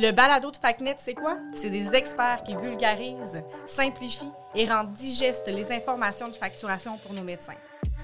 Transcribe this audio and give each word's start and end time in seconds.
Le 0.00 0.12
balado 0.12 0.52
de 0.52 0.56
FacNet, 0.56 0.94
c'est 0.98 1.14
quoi? 1.14 1.38
C'est 1.60 1.70
des 1.70 1.92
experts 1.92 2.44
qui 2.44 2.54
vulgarisent, 2.54 3.42
simplifient 3.66 4.30
et 4.54 4.64
rendent 4.64 4.92
digestes 4.92 5.48
les 5.48 5.72
informations 5.72 6.28
de 6.28 6.36
facturation 6.36 6.98
pour 6.98 7.14
nos 7.14 7.24
médecins. 7.24 7.56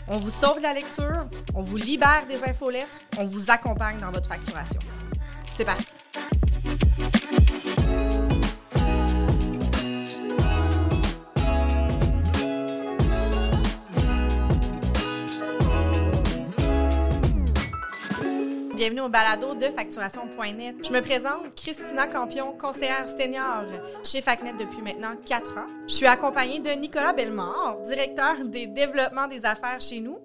On 0.09 0.19
vous 0.19 0.31
sauve 0.31 0.59
la 0.59 0.73
lecture, 0.73 1.29
on 1.55 1.63
vous 1.63 1.77
libère 1.77 2.27
des 2.27 2.43
infolettes, 2.43 2.89
on 3.17 3.25
vous 3.25 3.49
accompagne 3.49 4.01
dans 4.01 4.11
votre 4.11 4.29
facturation. 4.29 4.81
C'est 5.57 5.65
parti! 5.65 5.94
Bienvenue 18.85 19.01
au 19.01 19.09
balado 19.09 19.55
de 19.55 19.71
facturation.net. 19.71 20.77
Je 20.85 20.93
me 20.93 21.01
présente, 21.01 21.55
Christina 21.57 22.07
Campion, 22.07 22.53
conseillère 22.53 23.09
senior 23.09 23.65
chez 24.05 24.21
FacNet 24.21 24.53
depuis 24.59 24.83
maintenant 24.83 25.17
quatre 25.25 25.57
ans. 25.57 25.69
Je 25.89 25.95
suis 25.95 26.07
accompagnée 26.07 26.61
de 26.61 26.69
Nicolas 26.69 27.15
Bellemare, 27.15 27.79
directeur 27.87 28.45
des 28.45 28.67
développements 28.67 29.27
des 29.27 29.47
affaires 29.47 29.81
chez 29.81 30.01
nous, 30.01 30.19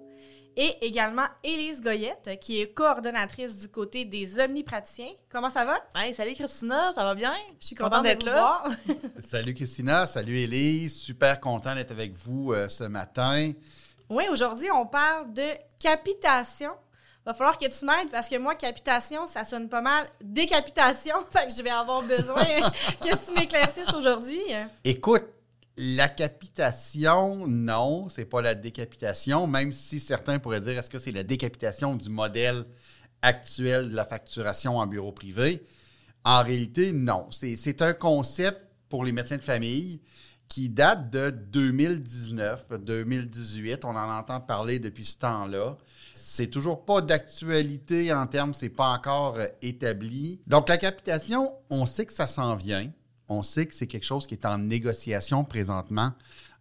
et 0.58 0.74
également 0.82 1.24
Élise 1.42 1.80
Goyette, 1.80 2.38
qui 2.38 2.60
est 2.60 2.74
coordonnatrice 2.74 3.56
du 3.56 3.68
côté 3.68 4.04
des 4.04 4.38
omnipraticiens. 4.38 5.12
Comment 5.30 5.48
ça 5.48 5.64
va? 5.64 5.78
Hey, 5.94 6.12
salut 6.12 6.34
Christina, 6.34 6.92
ça 6.94 7.02
va 7.02 7.14
bien? 7.14 7.32
Je 7.62 7.68
suis 7.68 7.76
contente 7.76 8.02
d'être 8.02 8.26
là. 8.26 8.62
salut 9.20 9.54
Christina, 9.54 10.06
salut 10.06 10.38
Élise, 10.38 10.96
super 10.96 11.40
content 11.40 11.74
d'être 11.74 11.92
avec 11.92 12.12
vous 12.12 12.52
euh, 12.52 12.68
ce 12.68 12.84
matin. 12.84 13.52
Oui, 14.10 14.24
aujourd'hui, 14.30 14.70
on 14.70 14.84
parle 14.84 15.32
de 15.32 15.46
capitation 15.78 16.72
va 17.26 17.34
falloir 17.34 17.58
que 17.58 17.66
tu 17.66 17.84
m'aides 17.84 18.10
parce 18.10 18.28
que 18.28 18.36
moi, 18.36 18.54
capitation, 18.54 19.26
ça 19.26 19.44
sonne 19.44 19.68
pas 19.68 19.80
mal 19.80 20.08
décapitation. 20.22 21.16
Fait 21.30 21.46
que 21.46 21.54
je 21.54 21.62
vais 21.62 21.70
avoir 21.70 22.02
besoin 22.02 22.44
que 23.00 23.26
tu 23.26 23.32
m'éclaircisses 23.34 23.94
aujourd'hui. 23.94 24.40
Écoute, 24.84 25.24
la 25.76 26.08
capitation, 26.08 27.46
non, 27.46 28.08
c'est 28.08 28.24
pas 28.24 28.42
la 28.42 28.54
décapitation, 28.54 29.46
même 29.46 29.72
si 29.72 30.00
certains 30.00 30.38
pourraient 30.38 30.60
dire 30.60 30.78
est-ce 30.78 30.90
que 30.90 30.98
c'est 30.98 31.12
la 31.12 31.22
décapitation 31.22 31.94
du 31.94 32.10
modèle 32.10 32.64
actuel 33.22 33.90
de 33.90 33.94
la 33.94 34.04
facturation 34.04 34.78
en 34.78 34.86
bureau 34.86 35.12
privé? 35.12 35.64
En 36.24 36.42
réalité, 36.42 36.92
non. 36.92 37.28
C'est 37.30 37.82
un 37.82 37.94
concept 37.94 38.60
pour 38.88 39.04
les 39.04 39.12
médecins 39.12 39.36
de 39.36 39.42
famille 39.42 40.00
qui 40.48 40.68
date 40.68 41.10
de 41.10 41.30
2019-2018. 41.52 43.80
On 43.84 43.96
en 43.96 44.18
entend 44.18 44.40
parler 44.40 44.80
depuis 44.80 45.04
ce 45.04 45.18
temps-là. 45.18 45.76
C'est 46.32 46.46
toujours 46.46 46.84
pas 46.84 47.00
d'actualité 47.00 48.12
en 48.12 48.24
termes, 48.28 48.54
c'est 48.54 48.68
pas 48.68 48.92
encore 48.92 49.34
euh, 49.36 49.46
établi. 49.62 50.40
Donc 50.46 50.68
la 50.68 50.78
capitation, 50.78 51.52
on 51.70 51.86
sait 51.86 52.06
que 52.06 52.12
ça 52.12 52.28
s'en 52.28 52.54
vient. 52.54 52.88
On 53.28 53.42
sait 53.42 53.66
que 53.66 53.74
c'est 53.74 53.88
quelque 53.88 54.06
chose 54.06 54.28
qui 54.28 54.34
est 54.34 54.46
en 54.46 54.58
négociation 54.58 55.42
présentement 55.42 56.12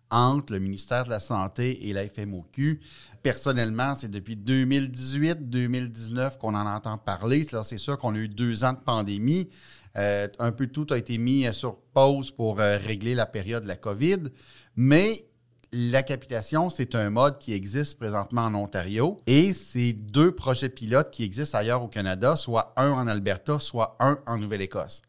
entre 0.09 0.53
le 0.53 0.59
ministère 0.59 1.05
de 1.05 1.11
la 1.11 1.19
Santé 1.19 1.87
et 1.87 1.93
la 1.93 2.09
FMOQ. 2.09 2.79
Personnellement, 3.21 3.93
c'est 3.93 4.09
depuis 4.09 4.37
2018-2019 4.37 6.39
qu'on 6.39 6.55
en 6.55 6.65
entend 6.65 6.97
parler. 6.97 7.45
C'est 7.63 7.77
sûr 7.77 7.95
qu'on 7.99 8.15
a 8.15 8.17
eu 8.17 8.27
deux 8.27 8.63
ans 8.63 8.73
de 8.73 8.79
pandémie. 8.79 9.51
Euh, 9.97 10.27
un 10.39 10.51
peu 10.51 10.65
tout 10.65 10.87
a 10.89 10.97
été 10.97 11.19
mis 11.19 11.45
sur 11.53 11.77
pause 11.93 12.31
pour 12.31 12.59
euh, 12.59 12.79
régler 12.79 13.13
la 13.13 13.27
période 13.27 13.61
de 13.61 13.67
la 13.67 13.77
COVID. 13.77 14.29
Mais 14.75 15.29
la 15.71 16.03
capitation, 16.03 16.69
c'est 16.69 16.95
un 16.95 17.09
mode 17.09 17.37
qui 17.37 17.53
existe 17.53 17.99
présentement 17.99 18.43
en 18.43 18.55
Ontario 18.55 19.19
et 19.27 19.53
c'est 19.53 19.93
deux 19.93 20.31
projets 20.33 20.69
pilotes 20.69 21.11
qui 21.11 21.23
existent 21.23 21.57
ailleurs 21.57 21.83
au 21.83 21.87
Canada, 21.87 22.35
soit 22.35 22.73
un 22.75 22.91
en 22.91 23.07
Alberta, 23.07 23.59
soit 23.59 23.95
un 23.99 24.17
en 24.25 24.37
Nouvelle-Écosse. 24.37 25.03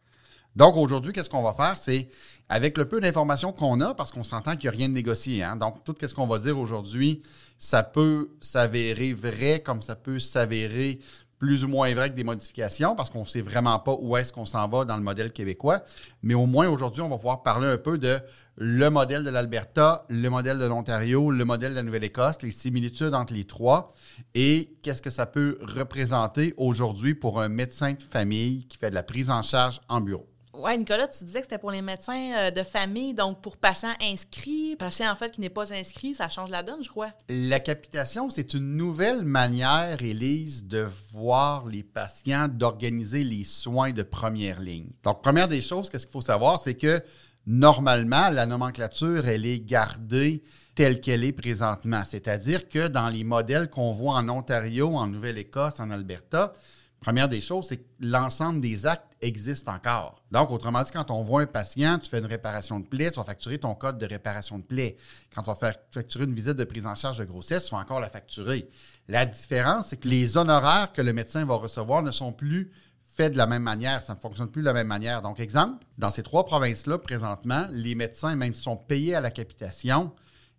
Donc 0.56 0.76
aujourd'hui, 0.76 1.12
qu'est-ce 1.12 1.30
qu'on 1.30 1.42
va 1.42 1.54
faire? 1.54 1.78
C'est 1.78 2.08
avec 2.48 2.76
le 2.76 2.86
peu 2.86 3.00
d'informations 3.00 3.52
qu'on 3.52 3.80
a, 3.80 3.94
parce 3.94 4.10
qu'on 4.10 4.24
s'entend 4.24 4.56
qu'il 4.56 4.68
n'y 4.68 4.74
a 4.74 4.78
rien 4.78 4.88
de 4.88 4.94
négocié. 4.94 5.42
Hein? 5.42 5.56
Donc 5.56 5.84
tout 5.84 5.94
ce 6.00 6.12
qu'on 6.12 6.26
va 6.26 6.38
dire 6.38 6.58
aujourd'hui, 6.58 7.22
ça 7.58 7.82
peut 7.82 8.30
s'avérer 8.40 9.14
vrai 9.14 9.62
comme 9.64 9.82
ça 9.82 9.94
peut 9.96 10.18
s'avérer 10.18 11.00
plus 11.40 11.64
ou 11.64 11.68
moins 11.68 11.92
vrai 11.94 12.10
que 12.10 12.14
des 12.14 12.22
modifications 12.22 12.94
parce 12.94 13.08
qu'on 13.08 13.20
ne 13.20 13.24
sait 13.24 13.40
vraiment 13.40 13.78
pas 13.78 13.96
où 13.98 14.16
est-ce 14.16 14.30
qu'on 14.30 14.44
s'en 14.44 14.68
va 14.68 14.84
dans 14.84 14.96
le 14.96 15.02
modèle 15.02 15.32
québécois. 15.32 15.80
Mais 16.22 16.34
au 16.34 16.44
moins 16.44 16.68
aujourd'hui, 16.68 17.00
on 17.00 17.08
va 17.08 17.16
pouvoir 17.16 17.42
parler 17.42 17.66
un 17.66 17.78
peu 17.78 17.96
de 17.96 18.20
le 18.56 18.90
modèle 18.90 19.24
de 19.24 19.30
l'Alberta, 19.30 20.04
le 20.10 20.28
modèle 20.28 20.58
de 20.58 20.66
l'Ontario, 20.66 21.30
le 21.30 21.44
modèle 21.46 21.70
de 21.70 21.76
la 21.76 21.82
Nouvelle-Écosse, 21.82 22.42
les 22.42 22.50
similitudes 22.50 23.14
entre 23.14 23.32
les 23.32 23.44
trois 23.44 23.88
et 24.34 24.76
qu'est-ce 24.82 25.00
que 25.00 25.08
ça 25.08 25.24
peut 25.24 25.58
représenter 25.62 26.52
aujourd'hui 26.58 27.14
pour 27.14 27.40
un 27.40 27.48
médecin 27.48 27.94
de 27.94 28.02
famille 28.02 28.66
qui 28.66 28.76
fait 28.76 28.90
de 28.90 28.94
la 28.94 29.02
prise 29.02 29.30
en 29.30 29.40
charge 29.40 29.80
en 29.88 30.02
bureau. 30.02 30.28
Oui, 30.62 30.76
Nicolas, 30.76 31.08
tu 31.08 31.24
disais 31.24 31.40
que 31.40 31.46
c'était 31.46 31.58
pour 31.58 31.70
les 31.70 31.80
médecins 31.80 32.32
euh, 32.36 32.50
de 32.50 32.62
famille, 32.62 33.14
donc 33.14 33.40
pour 33.40 33.56
patients 33.56 33.94
inscrits, 34.02 34.76
patient 34.76 35.10
en 35.10 35.14
fait 35.14 35.30
qui 35.32 35.40
n'est 35.40 35.48
pas 35.48 35.72
inscrit, 35.72 36.12
ça 36.12 36.28
change 36.28 36.50
la 36.50 36.62
donne, 36.62 36.84
je 36.84 36.90
crois. 36.90 37.12
La 37.30 37.60
capitation, 37.60 38.28
c'est 38.28 38.52
une 38.52 38.76
nouvelle 38.76 39.22
manière, 39.24 40.02
Élise, 40.02 40.66
de 40.66 40.86
voir 41.12 41.64
les 41.64 41.82
patients, 41.82 42.46
d'organiser 42.46 43.24
les 43.24 43.44
soins 43.44 43.92
de 43.92 44.02
première 44.02 44.60
ligne. 44.60 44.90
Donc, 45.02 45.22
première 45.22 45.48
des 45.48 45.62
choses, 45.62 45.88
qu'est-ce 45.88 46.06
qu'il 46.06 46.12
faut 46.12 46.20
savoir, 46.20 46.60
c'est 46.60 46.74
que 46.74 47.02
normalement, 47.46 48.28
la 48.28 48.44
nomenclature, 48.44 49.26
elle 49.26 49.46
est 49.46 49.60
gardée 49.60 50.42
telle 50.74 51.00
qu'elle 51.00 51.24
est 51.24 51.32
présentement. 51.32 52.02
C'est-à-dire 52.06 52.68
que 52.68 52.88
dans 52.88 53.08
les 53.08 53.24
modèles 53.24 53.70
qu'on 53.70 53.94
voit 53.94 54.14
en 54.14 54.28
Ontario, 54.28 54.94
en 54.94 55.06
Nouvelle-Écosse, 55.06 55.80
en 55.80 55.90
Alberta, 55.90 56.52
Première 57.00 57.30
des 57.30 57.40
choses, 57.40 57.68
c'est 57.68 57.78
que 57.78 57.86
l'ensemble 58.00 58.60
des 58.60 58.84
actes 58.84 59.16
existent 59.22 59.72
encore. 59.72 60.22
Donc, 60.30 60.50
autrement 60.50 60.82
dit, 60.82 60.92
quand 60.92 61.10
on 61.10 61.22
voit 61.22 61.40
un 61.40 61.46
patient, 61.46 61.98
tu 61.98 62.10
fais 62.10 62.18
une 62.18 62.26
réparation 62.26 62.78
de 62.78 62.86
plaie, 62.86 63.10
tu 63.10 63.16
vas 63.16 63.24
facturer 63.24 63.58
ton 63.58 63.74
code 63.74 63.96
de 63.96 64.04
réparation 64.04 64.58
de 64.58 64.66
plaie. 64.66 64.98
Quand 65.34 65.42
tu 65.42 65.50
vas 65.50 65.72
facturer 65.90 66.24
une 66.24 66.34
visite 66.34 66.56
de 66.56 66.64
prise 66.64 66.86
en 66.86 66.94
charge 66.94 67.16
de 67.16 67.24
grossesse, 67.24 67.64
tu 67.64 67.74
vas 67.74 67.80
encore 67.80 68.00
la 68.00 68.10
facturer. 68.10 68.68
La 69.08 69.24
différence, 69.24 69.88
c'est 69.88 69.96
que 69.96 70.08
les 70.08 70.36
honoraires 70.36 70.92
que 70.92 71.00
le 71.00 71.14
médecin 71.14 71.44
va 71.46 71.54
recevoir 71.54 72.02
ne 72.02 72.10
sont 72.10 72.32
plus 72.32 72.70
faits 73.16 73.32
de 73.32 73.38
la 73.38 73.46
même 73.46 73.62
manière. 73.62 74.02
Ça 74.02 74.14
ne 74.14 74.20
fonctionne 74.20 74.50
plus 74.50 74.60
de 74.60 74.66
la 74.66 74.74
même 74.74 74.86
manière. 74.86 75.22
Donc, 75.22 75.40
exemple, 75.40 75.84
dans 75.96 76.10
ces 76.10 76.22
trois 76.22 76.44
provinces-là, 76.44 76.98
présentement, 76.98 77.66
les 77.70 77.94
médecins, 77.94 78.36
même 78.36 78.52
s'ils 78.52 78.62
sont 78.62 78.76
payés 78.76 79.14
à 79.14 79.20
la 79.22 79.30
capitation, 79.30 80.12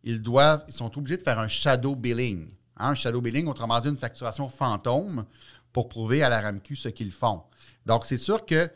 ils 0.04 0.22
doivent, 0.24 0.64
ils 0.68 0.74
sont 0.74 0.98
obligés 0.98 1.18
de 1.18 1.24
faire 1.24 1.38
un 1.38 1.48
shadow 1.48 1.96
billing. 1.96 2.50
Hein, 2.78 2.90
un 2.90 2.96
shadow 2.96 3.22
billing, 3.22 3.48
autrement 3.48 3.80
dit, 3.80 3.90
une 3.90 3.98
facturation 3.98 4.50
fantôme 4.50 5.26
pour 5.74 5.90
prouver 5.90 6.24
à 6.24 6.30
la 6.30 6.42
RAMQ 6.42 6.76
ce 6.76 6.90
qu'ils 6.90 7.12
font. 7.12 7.44
Donc, 7.86 8.06
c'est 8.06 8.18
sûr 8.18 8.46
que 8.46 8.70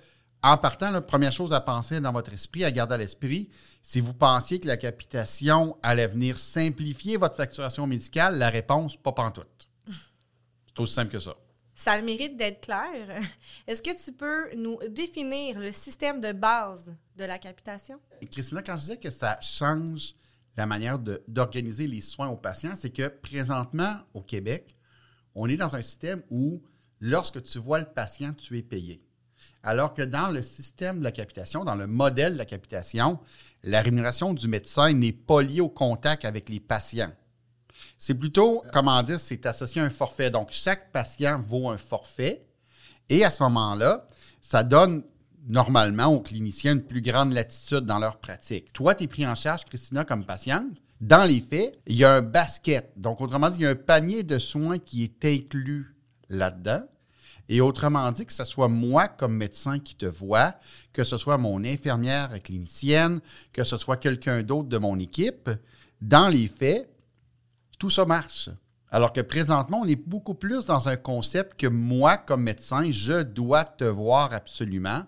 en 0.46 0.58
partant, 0.58 0.92
la 0.92 1.02
première 1.02 1.32
chose 1.32 1.54
à 1.54 1.60
penser 1.60 2.00
dans 2.00 2.12
votre 2.12 2.32
esprit, 2.32 2.64
à 2.64 2.72
garder 2.72 2.94
à 2.94 2.98
l'esprit, 3.00 3.50
si 3.82 4.00
vous 4.00 4.14
pensiez 4.14 4.60
que 4.60 4.68
la 4.68 4.78
capitation 4.78 5.76
allait 5.82 6.06
venir 6.06 6.38
simplifier 6.38 7.18
votre 7.18 7.36
facturation 7.36 7.88
médicale, 7.88 8.38
la 8.38 8.52
réponse, 8.52 8.96
pas 8.96 9.12
pantoute. 9.12 9.70
C'est 10.68 10.80
aussi 10.80 10.94
simple 10.94 11.12
que 11.12 11.20
ça. 11.20 11.36
Ça 11.74 11.94
a 11.94 11.98
le 11.98 12.06
mérite 12.06 12.38
d'être 12.38 12.62
clair. 12.62 13.22
Est-ce 13.68 13.82
que 13.82 13.98
tu 14.04 14.12
peux 14.12 14.56
nous 14.56 14.78
définir 14.90 15.60
le 15.60 15.72
système 15.72 16.22
de 16.22 16.32
base 16.32 16.94
de 17.16 17.26
la 17.26 17.40
capitation? 17.40 18.00
Christina, 18.32 18.62
quand 18.62 18.76
je 18.76 18.82
disais 18.82 18.98
que 18.98 19.10
ça 19.10 19.40
change 19.42 20.14
la 20.56 20.68
manière 20.68 21.00
d'organiser 21.00 21.88
les 21.88 22.02
soins 22.02 22.30
aux 22.30 22.38
patients, 22.38 22.76
c'est 22.76 22.92
que 22.92 23.08
présentement, 23.08 23.96
au 24.14 24.22
Québec, 24.22 24.76
on 25.34 25.50
est 25.50 25.58
dans 25.58 25.76
un 25.76 25.82
système 25.82 26.22
où 26.30 26.62
lorsque 27.00 27.42
tu 27.44 27.60
vois 27.60 27.80
le 27.80 27.86
patient, 27.86 28.34
tu 28.34 28.58
es 28.58 28.64
payé. 28.64 29.02
Alors 29.64 29.94
que 29.94 30.02
dans 30.02 30.30
le 30.30 30.44
système 30.44 31.00
de 31.00 31.04
la 31.04 31.12
capitation, 31.12 31.64
dans 31.64 31.76
le 31.76 31.88
modèle 31.88 32.34
de 32.34 32.38
la 32.38 32.46
capitation, 32.46 33.20
la 33.64 33.82
rémunération 33.82 34.34
du 34.34 34.48
médecin 34.48 34.94
n'est 34.94 35.12
pas 35.12 35.42
liée 35.42 35.62
au 35.62 35.70
contact 35.70 36.24
avec 36.24 36.50
les 36.50 36.60
patients. 36.60 37.12
C'est 37.98 38.14
plutôt, 38.14 38.64
comment 38.72 39.02
dire, 39.04 39.20
c'est 39.20 39.46
associé 39.46 39.82
à 39.82 39.86
un 39.86 39.90
forfait. 39.90 40.30
Donc, 40.30 40.50
chaque 40.52 40.92
patient 40.92 41.40
vaut 41.40 41.70
un 41.70 41.78
forfait. 41.78 42.48
Et 43.10 43.26
à 43.26 43.32
ce 43.32 43.42
moment-là, 43.44 44.08
ça 44.42 44.64
donne 44.64 45.04
normalement 45.48 46.08
aux 46.08 46.22
cliniciens 46.22 46.74
une 46.74 46.84
plus 46.84 47.02
grande 47.02 47.34
latitude 47.34 47.86
dans 47.86 48.00
leur 48.00 48.20
pratique. 48.20 48.72
Toi, 48.74 48.96
tu 48.96 49.06
es 49.06 49.08
pris 49.08 49.26
en 49.28 49.36
charge, 49.36 49.66
Christina, 49.66 50.06
comme 50.06 50.26
patiente. 50.26 50.68
Dans 51.02 51.28
les 51.28 51.42
faits, 51.42 51.80
il 51.88 51.98
y 51.98 52.06
a 52.06 52.16
un 52.16 52.22
basket. 52.22 52.94
Donc, 52.96 53.20
autrement 53.22 53.50
dit, 53.50 53.58
il 53.60 53.64
y 53.64 53.68
a 53.68 53.72
un 53.72 53.76
panier 53.76 54.24
de 54.24 54.40
soins 54.40 54.80
qui 54.80 55.04
est 55.04 55.26
inclus 55.26 55.95
là-dedans. 56.30 56.84
Et 57.48 57.62
autrement 57.62 58.12
dit, 58.12 58.26
que 58.26 58.34
ce 58.34 58.44
soit 58.44 58.70
moi 58.70 59.08
comme 59.08 59.36
médecin 59.36 59.80
qui 59.80 59.96
te 59.96 60.06
voit, 60.06 60.56
que 60.94 61.04
ce 61.04 61.18
soit 61.18 61.38
mon 61.38 61.64
infirmière 61.64 62.42
clinicienne, 62.42 63.20
que 63.54 63.64
ce 63.64 63.78
soit 63.78 63.98
quelqu'un 63.98 64.42
d'autre 64.42 64.70
de 64.70 64.78
mon 64.78 64.98
équipe, 64.98 65.50
dans 66.02 66.28
les 66.28 66.48
faits, 66.48 66.90
tout 67.78 67.90
ça 67.90 68.06
marche. 68.06 68.50
Alors 68.90 69.14
que 69.14 69.22
présentement, 69.22 69.82
on 69.82 69.88
est 69.88 69.96
beaucoup 69.96 70.34
plus 70.34 70.68
dans 70.68 70.88
un 70.88 70.96
concept 70.96 71.60
que 71.60 71.68
moi, 71.68 72.18
comme 72.18 72.44
médecin, 72.44 72.90
je 72.92 73.22
dois 73.22 73.66
te 73.66 73.84
voir 73.84 74.34
absolument, 74.34 75.04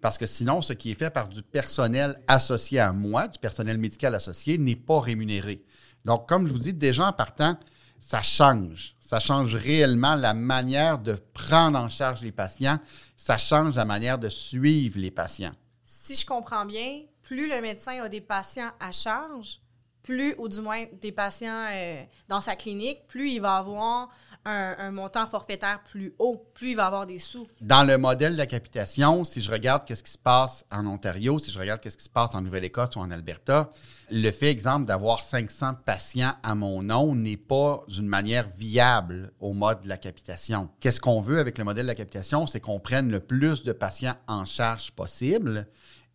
parce 0.00 0.18
que 0.18 0.26
sinon, 0.26 0.62
ce 0.62 0.72
qui 0.72 0.90
est 0.90 0.94
fait 0.94 1.10
par 1.10 1.28
du 1.28 1.42
personnel 1.42 2.20
associé 2.26 2.80
à 2.80 2.92
moi, 2.92 3.28
du 3.28 3.38
personnel 3.38 3.78
médical 3.78 4.14
associé, 4.14 4.58
n'est 4.58 4.76
pas 4.76 5.00
rémunéré. 5.00 5.64
Donc, 6.04 6.28
comme 6.28 6.46
je 6.46 6.52
vous 6.52 6.58
dis, 6.58 6.74
déjà 6.74 7.06
en 7.06 7.12
partant, 7.12 7.56
ça 8.00 8.20
change 8.20 8.96
ça 9.12 9.20
change 9.20 9.54
réellement 9.54 10.14
la 10.14 10.32
manière 10.32 10.98
de 10.98 11.18
prendre 11.34 11.78
en 11.78 11.90
charge 11.90 12.22
les 12.22 12.32
patients, 12.32 12.78
ça 13.14 13.36
change 13.36 13.76
la 13.76 13.84
manière 13.84 14.18
de 14.18 14.30
suivre 14.30 14.98
les 14.98 15.10
patients. 15.10 15.52
Si 15.84 16.16
je 16.16 16.24
comprends 16.24 16.64
bien, 16.64 17.02
plus 17.20 17.46
le 17.46 17.60
médecin 17.60 18.02
a 18.02 18.08
des 18.08 18.22
patients 18.22 18.70
à 18.80 18.90
charge, 18.90 19.60
plus, 20.02 20.34
ou 20.38 20.48
du 20.48 20.62
moins 20.62 20.86
des 20.98 21.12
patients 21.12 21.66
euh, 21.70 22.02
dans 22.26 22.40
sa 22.40 22.56
clinique, 22.56 23.06
plus 23.06 23.32
il 23.32 23.42
va 23.42 23.58
avoir 23.58 24.08
un, 24.44 24.90
montant 24.90 25.26
forfaitaire 25.26 25.82
plus 25.82 26.14
haut, 26.18 26.44
plus 26.54 26.70
il 26.70 26.76
va 26.76 26.86
avoir 26.86 27.06
des 27.06 27.18
sous. 27.18 27.46
Dans 27.60 27.84
le 27.84 27.98
modèle 27.98 28.32
de 28.32 28.38
la 28.38 28.46
capitation, 28.46 29.24
si 29.24 29.40
je 29.40 29.50
regarde 29.50 29.84
qu'est-ce 29.84 30.02
qui 30.02 30.10
se 30.10 30.18
passe 30.18 30.64
en 30.70 30.86
Ontario, 30.86 31.38
si 31.38 31.50
je 31.50 31.58
regarde 31.58 31.80
qu'est-ce 31.80 31.96
qui 31.96 32.04
se 32.04 32.10
passe 32.10 32.34
en 32.34 32.42
Nouvelle-Écosse 32.42 32.96
ou 32.96 33.00
en 33.00 33.10
Alberta, 33.10 33.70
le 34.10 34.30
fait, 34.30 34.50
exemple, 34.50 34.86
d'avoir 34.86 35.20
500 35.20 35.76
patients 35.86 36.34
à 36.42 36.54
mon 36.54 36.82
nom 36.82 37.14
n'est 37.14 37.36
pas 37.36 37.82
d'une 37.88 38.06
manière 38.06 38.48
viable 38.58 39.32
au 39.40 39.52
mode 39.52 39.82
de 39.82 39.88
la 39.88 39.96
capitation. 39.96 40.68
Qu'est-ce 40.80 41.00
qu'on 41.00 41.20
veut 41.20 41.38
avec 41.38 41.56
le 41.56 41.64
modèle 41.64 41.84
de 41.84 41.88
la 41.88 41.94
capitation? 41.94 42.46
C'est 42.46 42.60
qu'on 42.60 42.80
prenne 42.80 43.10
le 43.10 43.20
plus 43.20 43.62
de 43.62 43.72
patients 43.72 44.16
en 44.26 44.44
charge 44.44 44.90
possible 44.92 45.66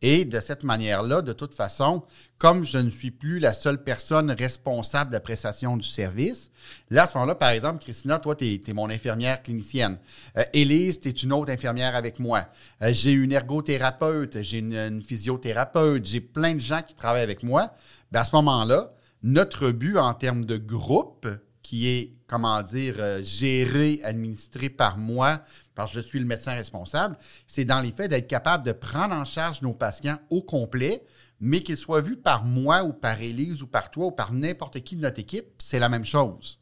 et 0.02 0.26
de 0.26 0.40
cette 0.40 0.64
manière-là, 0.64 1.22
de 1.22 1.34
toute 1.34 1.56
façon, 1.56 2.04
comme 2.38 2.66
je 2.66 2.78
ne 2.78 2.90
suis 2.90 3.10
plus 3.10 3.40
la 3.40 3.54
seule 3.54 3.84
personne 3.84 4.30
responsable 4.30 5.10
de 5.10 5.16
la 5.16 5.20
prestation 5.20 5.76
du 5.76 5.88
service, 5.88 6.52
là, 6.90 7.04
à 7.04 7.08
ce 7.08 7.14
moment-là, 7.16 7.36
par 7.36 7.50
exemple, 7.50 7.82
Christina, 7.82 8.20
toi, 8.20 8.36
tu 8.36 8.46
es, 8.46 8.74
mon 8.74 8.90
infirmière 8.90 9.42
clinicienne. 9.42 9.98
Euh, 10.38 10.44
Élise, 10.54 11.00
tu 11.00 11.10
es 11.10 11.12
une 11.12 11.34
autre 11.34 11.52
infirmière 11.52 11.96
avec 11.96 12.20
moi. 12.20 12.46
Euh, 12.82 12.92
j'ai 12.94 13.12
une 13.12 13.32
ergothérapeute, 13.32 14.42
j'ai 14.44 14.60
une, 14.60 15.02
physiothérapeute, 15.02 16.06
j'ai 16.06 16.22
plein 16.22 16.54
de 16.54 16.60
gens 16.60 16.82
qui 16.82 16.94
travaillent 16.94 17.24
avec 17.24 17.42
moi. 17.42 17.72
Ben, 18.12 18.22
à 18.22 18.26
ce 18.26 18.36
moment-là, 18.36 18.92
notre 19.24 19.72
but 19.72 19.98
en 19.98 20.14
termes 20.14 20.46
de 20.46 20.58
groupe, 20.58 21.28
qui 21.68 21.90
est, 21.90 22.14
comment 22.28 22.64
dire, 22.64 22.96
euh, 23.00 23.22
géré, 23.22 24.00
administré 24.02 24.70
par 24.70 24.98
moi, 24.98 25.42
parce 25.76 25.92
que 25.92 26.00
je 26.00 26.08
suis 26.08 26.18
le 26.18 26.26
médecin 26.26 26.54
responsable, 26.54 27.18
c'est 27.46 27.66
dans 27.66 27.82
les 27.82 27.92
faits 27.92 28.10
d'être 28.10 28.28
capable 28.28 28.66
de 28.66 28.72
prendre 28.72 29.14
en 29.14 29.26
charge 29.26 29.62
nos 29.62 29.74
patients 29.74 30.18
au 30.30 30.42
complet, 30.42 31.04
mais 31.42 31.64
qu'ils 31.64 31.76
soient 31.76 32.00
vus 32.00 32.16
par 32.16 32.46
moi 32.46 32.86
ou 32.86 32.94
par 32.94 33.22
Élise 33.22 33.64
ou 33.64 33.68
par 33.68 33.92
toi 33.92 34.06
ou 34.06 34.12
par 34.12 34.32
n'importe 34.32 34.80
qui 34.80 34.96
de 34.96 35.02
notre 35.02 35.20
équipe, 35.20 35.48
c'est 35.60 35.80
la 35.80 35.90
même 35.90 36.06
chose. 36.06 36.58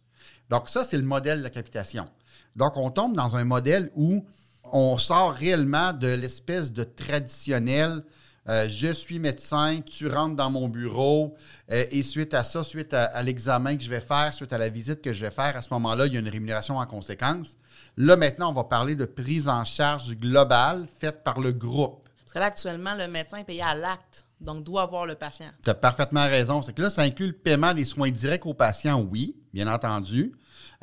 Donc 0.50 0.69
ça, 0.69 0.84
c'est 0.84 0.98
le 0.98 1.04
modèle 1.04 1.38
de 1.38 1.44
la 1.44 1.51
capitation. 1.51 2.08
Donc 2.56 2.75
on 2.75 2.90
tombe 2.90 3.16
dans 3.16 3.36
un 3.36 3.44
modèle 3.44 3.92
où 3.94 4.25
on 4.74 4.98
sort 4.98 5.34
réellement 5.34 5.94
de 5.94 6.08
l'espèce 6.08 6.74
de 6.74 6.84
traditionnel 6.84 8.04
euh, 8.47 8.69
je 8.69 8.89
suis 8.89 9.18
médecin, 9.18 9.81
tu 9.81 10.07
rentres 10.07 10.36
dans 10.36 10.51
mon 10.51 10.68
bureau 10.68 11.36
euh, 11.71 11.86
et 11.89 12.03
suite 12.03 12.33
à 12.36 12.44
ça, 12.44 12.63
suite 12.63 12.94
à, 12.94 13.21
l'examen 13.24 13.75
que 13.75 13.83
je 13.83 13.89
vais 13.89 14.01
faire, 14.01 14.33
suite 14.33 14.53
à 14.53 14.59
la 14.59 14.69
visite 14.69 15.01
que 15.01 15.13
je 15.13 15.25
vais 15.25 15.31
faire, 15.31 15.57
à 15.57 15.62
ce 15.63 15.74
moment-là, 15.74 16.06
il 16.06 16.13
y 16.13 16.18
a 16.18 16.19
une 16.19 16.30
rémunération 16.30 16.77
en 16.77 16.86
conséquence. 16.86 17.57
Là, 17.97 18.15
maintenant, 18.15 18.50
on 18.50 18.53
va 18.53 18.65
parler 18.65 18.95
de 18.95 19.06
prise 19.06 19.47
en 19.47 19.65
charge 19.65 20.12
globale 20.15 20.86
faite 21.00 21.24
par 21.24 21.39
le 21.39 21.53
groupe. 21.53 22.07
Parce 22.19 22.33
que 22.33 22.39
là, 22.39 22.45
actuellement, 22.45 22.94
le 22.94 23.07
médecin 23.07 23.38
est 23.38 23.45
payé 23.45 23.63
à 23.63 23.74
l'acte, 23.74 24.25
donc 24.39 24.63
doit 24.63 24.86
voir 24.86 25.07
le 25.07 25.15
patient. 25.15 25.50
Tu 25.63 25.69
as 25.71 25.74
parfaitement 25.74 26.25
raison. 26.25 26.62
C'est 26.62 26.74
que 26.74 26.83
là, 26.83 26.91
ça 26.91 27.01
inclut 27.01 27.27
le 27.27 27.33
paiement 27.33 27.74
des 27.74 27.86
soins 27.86 28.12
directs 28.12 28.45
aux 28.45 28.53
patients, 28.53 29.01
oui, 29.01 29.38
bien 29.53 29.68
entendu. 29.68 30.33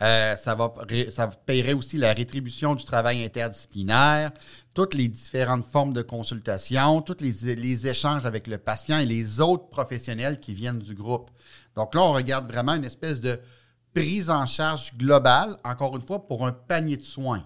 Euh, 0.01 0.37
ça, 0.37 0.55
va, 0.55 0.73
paierait 1.47 1.75
aussi 1.75 1.97
la 1.99 2.13
rétribution 2.13 2.75
du 2.75 2.85
travail 2.85 3.25
interdisciplinaire, 3.25 4.33
toutes 4.75 4.95
les 4.95 5.09
différentes 5.09 5.65
formes 5.65 5.93
de 5.93 6.03
consultation, 6.03 7.03
tous 7.03 7.19
les, 7.21 7.87
échanges 7.87 8.27
avec 8.27 8.47
le 8.47 8.59
patient 8.59 8.99
et 8.99 9.07
les 9.07 9.41
autres 9.41 9.69
professionnels 9.69 10.41
qui 10.41 10.55
viennent 10.55 10.79
du 10.79 10.95
groupe. 10.95 11.31
Donc 11.77 11.95
là, 11.95 12.03
on 12.03 12.13
regarde 12.13 12.51
vraiment 12.51 12.75
une 12.75 12.85
espèce 12.85 13.21
de 13.21 13.39
prise 13.95 14.31
en 14.31 14.47
charge 14.47 14.97
globale, 14.97 15.57
encore 15.65 15.97
une 15.97 16.03
fois, 16.03 16.27
pour 16.27 16.47
un 16.47 16.53
panier 16.53 16.97
de 16.97 17.05
soins. 17.05 17.45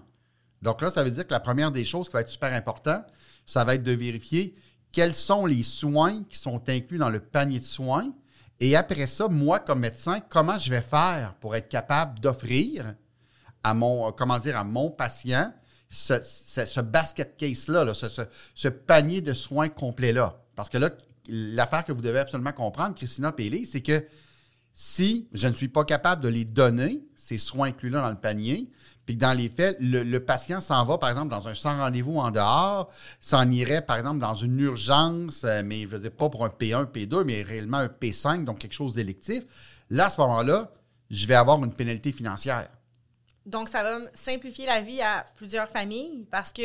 Donc 0.61 0.81
là, 0.81 0.89
ça 0.89 1.03
veut 1.03 1.11
dire 1.11 1.27
que 1.27 1.33
la 1.33 1.39
première 1.39 1.71
des 1.71 1.85
choses 1.85 2.07
qui 2.07 2.13
va 2.13 2.21
être 2.21 2.29
super 2.29 2.53
important, 2.53 3.03
ça 3.45 3.63
va 3.63 3.75
être 3.75 3.83
de 3.83 3.91
vérifier 3.91 4.55
quels 4.91 5.15
sont 5.15 5.45
les 5.45 5.63
soins 5.63 6.23
qui 6.23 6.37
sont 6.37 6.69
inclus 6.69 6.97
dans 6.97 7.09
le 7.09 7.19
panier 7.19 7.59
de 7.59 7.65
soins. 7.65 8.11
Et 8.59 8.75
après 8.75 9.05
ça, 9.05 9.27
moi, 9.27 9.59
comme 9.59 9.81
médecin, 9.81 10.19
comment 10.29 10.57
je 10.57 10.69
vais 10.69 10.81
faire 10.81 11.35
pour 11.39 11.55
être 11.55 11.69
capable 11.69 12.19
d'offrir 12.19 12.95
à 13.63 13.73
mon, 13.73 14.11
comment 14.11 14.39
dire, 14.39 14.57
à 14.57 14.63
mon 14.63 14.89
patient 14.89 15.53
ce, 15.89 16.81
basket 16.81 17.37
case-là, 17.37 17.93
ce, 17.93 18.67
panier 18.67 19.21
de 19.21 19.33
soins 19.33 19.69
complet-là. 19.69 20.41
Parce 20.55 20.69
que 20.69 20.77
là, 20.77 20.89
l'affaire 21.27 21.85
que 21.85 21.91
vous 21.91 22.01
devez 22.01 22.19
absolument 22.19 22.51
comprendre, 22.51 22.95
Christina 22.95 23.31
Pélé, 23.31 23.65
c'est 23.65 23.81
que 23.81 24.05
si 24.79 25.27
je 25.33 25.47
ne 25.47 25.53
suis 25.53 25.69
pas 25.69 25.83
capable 25.85 26.21
de 26.21 26.27
les 26.27 26.45
donner, 26.45 27.01
ces 27.15 27.39
soins 27.39 27.69
inclus-là 27.69 27.99
dans 27.99 28.11
le 28.11 28.15
panier, 28.15 28.69
puis 29.07 29.15
que 29.15 29.21
dans 29.21 29.33
les 29.33 29.49
faits, 29.49 29.75
le, 29.79 30.19
patient 30.19 30.61
s'en 30.61 30.83
va, 30.83 30.99
par 30.99 31.09
exemple, 31.09 31.29
dans 31.29 31.47
un 31.47 31.55
sans 31.55 31.75
rendez-vous 31.79 32.19
en 32.19 32.29
dehors, 32.29 32.91
s'en 33.19 33.49
irait, 33.49 33.81
par 33.81 33.97
exemple, 33.97 34.19
dans 34.19 34.35
une 34.35 34.59
urgence, 34.59 35.45
euh, 35.45 35.63
mais 35.65 35.87
je 35.89 35.95
ne 35.95 36.01
dire 36.01 36.11
pas 36.11 36.29
pour 36.29 36.45
un 36.45 36.49
P1, 36.49 36.91
P2, 36.91 37.23
mais 37.23 37.41
réellement 37.41 37.77
un 37.77 37.87
P5, 37.87 38.43
donc 38.43 38.59
quelque 38.59 38.75
chose 38.75 38.93
d'électif. 38.93 39.45
Là, 39.89 40.05
à 40.05 40.09
ce 40.11 40.21
moment-là, 40.21 40.71
je 41.09 41.25
vais 41.25 41.33
avoir 41.33 41.57
une 41.63 41.73
pénalité 41.73 42.11
financière. 42.11 42.69
Donc, 43.47 43.69
ça 43.69 43.81
va 43.81 43.97
simplifier 44.13 44.67
la 44.67 44.81
vie 44.81 45.01
à 45.01 45.25
plusieurs 45.37 45.69
familles 45.69 46.27
parce 46.29 46.53
que 46.53 46.61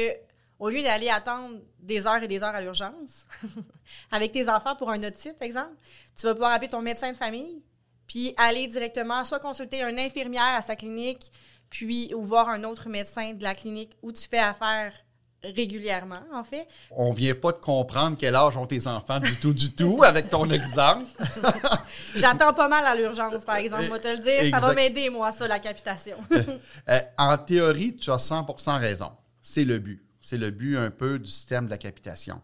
au 0.59 0.69
lieu 0.69 0.83
d'aller 0.83 1.09
attendre 1.09 1.61
des 1.81 2.07
heures 2.07 2.23
et 2.23 2.29
des 2.29 2.43
heures 2.43 2.55
à 2.55 2.61
l'urgence, 2.61 3.27
avec 4.11 4.33
tes 4.33 4.51
enfants 4.51 4.77
pour 4.77 4.91
un 4.91 5.03
otite, 5.03 5.41
exemple, 5.41 5.73
tu 6.15 6.27
vas 6.27 6.35
pouvoir 6.35 6.53
appeler 6.53 6.69
ton 6.69 6.83
médecin 6.83 7.11
de 7.11 7.17
famille, 7.17 7.63
puis 8.07 8.35
aller 8.37 8.67
directement 8.67 9.25
soit 9.25 9.41
consulter 9.41 9.83
une 9.83 9.99
infirmière 9.99 10.55
à 10.55 10.63
sa 10.63 10.77
clinique, 10.77 11.31
puis 11.71 12.13
ou 12.15 12.25
voir 12.25 12.49
un 12.49 12.65
autre 12.65 12.89
médecin 12.89 13.35
de 13.35 13.43
la 13.43 13.55
clinique 13.55 13.97
où 14.03 14.13
tu 14.13 14.29
fais 14.29 14.39
affaire 14.39 14.93
régulièrement, 15.43 16.23
en 16.33 16.45
fait. 16.45 16.69
On 16.91 17.13
vient 17.13 17.35
pas 17.35 17.53
de 17.53 17.59
comprendre 17.59 18.17
quel 18.19 18.37
âge 18.37 18.57
ont 18.57 18.67
tes 18.67 18.87
enfants 18.87 19.19
du 19.19 19.35
tout, 19.37 19.53
du 19.53 19.73
tout, 19.73 20.03
avec 20.05 20.31
ton 20.31 20.49
exemple. 20.51 21.07
J'attends 22.15 22.53
pas 22.53 22.69
mal 22.69 22.85
à 22.87 22.95
l'urgence, 22.95 23.45
par 23.45 23.57
exemple, 23.57 23.89
moi 23.89 23.99
te 23.99 24.09
le 24.09 24.19
dire. 24.19 24.51
Ça 24.51 24.61
va 24.61 24.75
m'aider, 24.75 25.11
moi, 25.11 25.33
ça, 25.33 25.49
la 25.49 25.59
capitation. 25.59 26.17
Euh, 26.89 26.99
en 27.19 27.39
théorie, 27.39 27.97
tu 27.97 28.11
as 28.11 28.17
100% 28.17 28.79
raison. 28.79 29.13
C'est 29.41 29.65
le 29.65 29.79
but. 29.79 30.05
C'est 30.21 30.37
le 30.37 30.51
but 30.51 30.77
un 30.77 30.91
peu 30.91 31.19
du 31.19 31.31
système 31.31 31.67
de 31.67 31.71
la 31.71 31.79
capitation. 31.79 32.41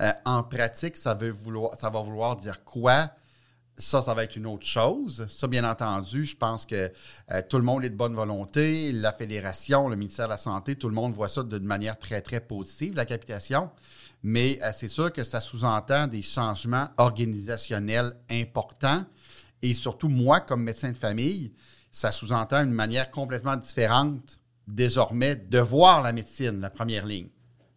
Euh, 0.00 0.10
en 0.24 0.42
pratique, 0.42 0.96
ça, 0.96 1.14
veut 1.14 1.30
vouloir, 1.30 1.74
ça 1.74 1.90
va 1.90 2.00
vouloir 2.00 2.36
dire 2.36 2.62
quoi? 2.64 3.10
Ça, 3.78 4.00
ça 4.00 4.14
va 4.14 4.24
être 4.24 4.36
une 4.36 4.46
autre 4.46 4.66
chose. 4.66 5.26
Ça, 5.28 5.46
bien 5.46 5.68
entendu, 5.68 6.24
je 6.24 6.36
pense 6.36 6.64
que 6.64 6.90
euh, 7.30 7.42
tout 7.48 7.58
le 7.58 7.62
monde 7.62 7.84
est 7.84 7.90
de 7.90 7.96
bonne 7.96 8.14
volonté. 8.14 8.90
La 8.90 9.12
Fédération, 9.12 9.88
le 9.88 9.96
ministère 9.96 10.26
de 10.26 10.30
la 10.30 10.38
Santé, 10.38 10.76
tout 10.76 10.88
le 10.88 10.94
monde 10.94 11.12
voit 11.12 11.28
ça 11.28 11.42
d'une 11.42 11.64
manière 11.64 11.98
très, 11.98 12.22
très 12.22 12.40
positive, 12.40 12.94
la 12.94 13.04
capitation. 13.04 13.70
Mais 14.22 14.58
euh, 14.62 14.70
c'est 14.74 14.88
sûr 14.88 15.12
que 15.12 15.22
ça 15.22 15.40
sous-entend 15.40 16.06
des 16.06 16.22
changements 16.22 16.88
organisationnels 16.96 18.14
importants. 18.30 19.04
Et 19.60 19.74
surtout, 19.74 20.08
moi, 20.08 20.40
comme 20.40 20.62
médecin 20.62 20.92
de 20.92 20.96
famille, 20.96 21.52
ça 21.90 22.10
sous-entend 22.10 22.62
une 22.62 22.72
manière 22.72 23.10
complètement 23.10 23.56
différente 23.56 24.40
désormais 24.66 25.36
de 25.36 25.58
voir 25.58 26.02
la 26.02 26.12
médecine, 26.12 26.60
la 26.60 26.70
première 26.70 27.06
ligne. 27.06 27.28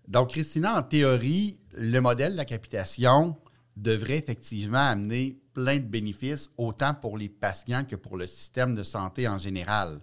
Donc, 0.07 0.29
Christina, 0.29 0.79
en 0.79 0.83
théorie, 0.83 1.59
le 1.73 1.99
modèle 1.99 2.31
de 2.31 2.37
la 2.37 2.45
capitation 2.45 3.37
devrait 3.77 4.17
effectivement 4.17 4.79
amener 4.79 5.39
plein 5.59 5.75
de 5.75 5.85
bénéfices, 5.85 6.51
autant 6.57 6.93
pour 6.93 7.17
les 7.17 7.27
patients 7.27 7.83
que 7.83 7.97
pour 7.97 8.15
le 8.15 8.27
système 8.27 8.75
de 8.75 8.83
santé 8.83 9.27
en 9.27 9.39
général. 9.39 9.99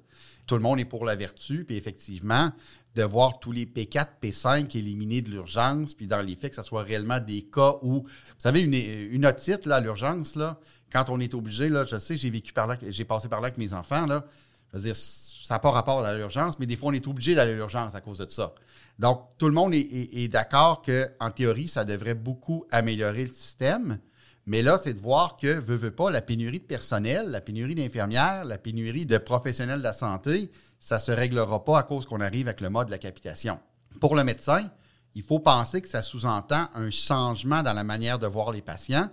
Tout 0.46 0.56
le 0.56 0.60
monde 0.60 0.78
est 0.78 0.84
pour 0.84 1.06
la 1.06 1.16
vertu, 1.16 1.64
puis 1.64 1.78
effectivement, 1.78 2.52
de 2.94 3.02
voir 3.02 3.40
tous 3.40 3.52
les 3.52 3.64
P4, 3.64 4.06
P5 4.22 4.76
éliminés 4.76 5.22
de 5.22 5.30
l'urgence, 5.30 5.94
puis 5.94 6.06
dans 6.06 6.20
les 6.20 6.36
faits 6.36 6.50
que 6.50 6.56
ce 6.56 6.62
soit 6.62 6.82
réellement 6.82 7.20
des 7.20 7.40
cas 7.44 7.76
où, 7.80 8.02
vous 8.02 8.08
savez, 8.36 8.60
une, 8.60 8.75
une 8.75 9.25
otite, 9.25 9.64
l'urgence, 9.64 10.36
là, 10.36 10.60
quand 10.92 11.08
on 11.08 11.20
est 11.20 11.32
obligé, 11.32 11.70
là, 11.70 11.84
je 11.84 11.96
sais, 11.96 12.18
j'ai 12.18 12.28
vécu 12.28 12.52
par 12.52 12.66
là, 12.66 12.76
j'ai 12.86 13.04
passé 13.06 13.30
par 13.30 13.40
là 13.40 13.46
avec 13.46 13.56
mes 13.56 13.72
enfants, 13.72 14.04
là, 14.04 14.26
je 14.75 14.76
veux 14.76 14.84
dire, 14.84 14.96
ça 14.96 15.54
n'a 15.54 15.58
pas 15.58 15.70
rapport 15.70 16.04
à 16.04 16.12
l'urgence, 16.12 16.58
mais 16.58 16.66
des 16.66 16.76
fois, 16.76 16.90
on 16.90 16.92
est 16.92 17.06
obligé 17.08 17.34
d'aller 17.34 17.52
à 17.52 17.56
l'urgence 17.56 17.94
à 17.94 18.02
cause 18.02 18.18
de 18.18 18.28
ça. 18.28 18.52
Donc, 18.98 19.22
tout 19.38 19.46
le 19.46 19.54
monde 19.54 19.72
est, 19.72 19.88
est 19.90 20.28
d'accord 20.28 20.82
qu'en 20.82 21.30
théorie, 21.30 21.68
ça 21.68 21.86
devrait 21.86 22.14
beaucoup 22.14 22.66
améliorer 22.70 23.22
le 23.22 23.32
système. 23.32 24.00
Mais 24.46 24.62
là, 24.62 24.78
c'est 24.78 24.94
de 24.94 25.00
voir 25.00 25.36
que, 25.36 25.48
veut, 25.48 25.76
veut 25.76 25.90
pas, 25.90 26.10
la 26.10 26.22
pénurie 26.22 26.60
de 26.60 26.64
personnel, 26.64 27.30
la 27.30 27.40
pénurie 27.40 27.74
d'infirmières, 27.74 28.44
la 28.44 28.58
pénurie 28.58 29.04
de 29.04 29.18
professionnels 29.18 29.80
de 29.80 29.84
la 29.84 29.92
santé, 29.92 30.52
ça 30.78 30.98
se 30.98 31.10
réglera 31.10 31.64
pas 31.64 31.80
à 31.80 31.82
cause 31.82 32.06
qu'on 32.06 32.20
arrive 32.20 32.46
avec 32.46 32.60
le 32.60 32.70
mode 32.70 32.86
de 32.86 32.92
la 32.92 32.98
capitation. 32.98 33.58
Pour 34.00 34.14
le 34.14 34.22
médecin, 34.22 34.70
il 35.16 35.22
faut 35.22 35.40
penser 35.40 35.80
que 35.80 35.88
ça 35.88 36.02
sous-entend 36.02 36.68
un 36.74 36.90
changement 36.90 37.62
dans 37.62 37.72
la 37.72 37.82
manière 37.82 38.18
de 38.18 38.26
voir 38.26 38.52
les 38.52 38.62
patients. 38.62 39.08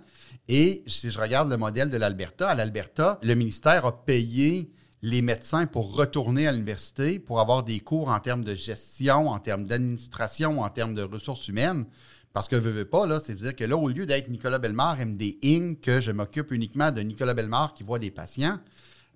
Et 0.48 0.84
si 0.86 1.10
je 1.10 1.18
regarde 1.18 1.50
le 1.50 1.56
modèle 1.56 1.90
de 1.90 1.96
l'Alberta, 1.96 2.50
à 2.50 2.54
l'Alberta, 2.54 3.18
le 3.22 3.34
ministère 3.34 3.86
a 3.86 4.04
payé 4.04 4.70
les 5.02 5.22
médecins 5.22 5.66
pour 5.66 5.96
retourner 5.96 6.46
à 6.46 6.52
l'université, 6.52 7.18
pour 7.18 7.40
avoir 7.40 7.64
des 7.64 7.80
cours 7.80 8.08
en 8.08 8.20
termes 8.20 8.44
de 8.44 8.54
gestion, 8.54 9.28
en 9.28 9.38
termes 9.38 9.66
d'administration, 9.66 10.60
en 10.60 10.68
termes 10.68 10.94
de 10.94 11.02
ressources 11.02 11.48
humaines. 11.48 11.86
Parce 12.34 12.48
que 12.48 12.56
je 12.56 12.68
veux 12.68 12.84
pas, 12.84 13.06
là, 13.06 13.20
c'est 13.20 13.34
dire 13.34 13.54
que 13.54 13.62
là, 13.64 13.76
au 13.76 13.88
lieu 13.88 14.06
d'être 14.06 14.28
Nicolas 14.28 14.58
Bellemare, 14.58 14.98
MD 14.98 15.38
Inc., 15.44 15.80
que 15.80 16.00
je 16.00 16.10
m'occupe 16.10 16.50
uniquement 16.50 16.90
de 16.90 17.00
Nicolas 17.00 17.32
Bellemare 17.32 17.74
qui 17.74 17.84
voit 17.84 18.00
des 18.00 18.10
patients, 18.10 18.58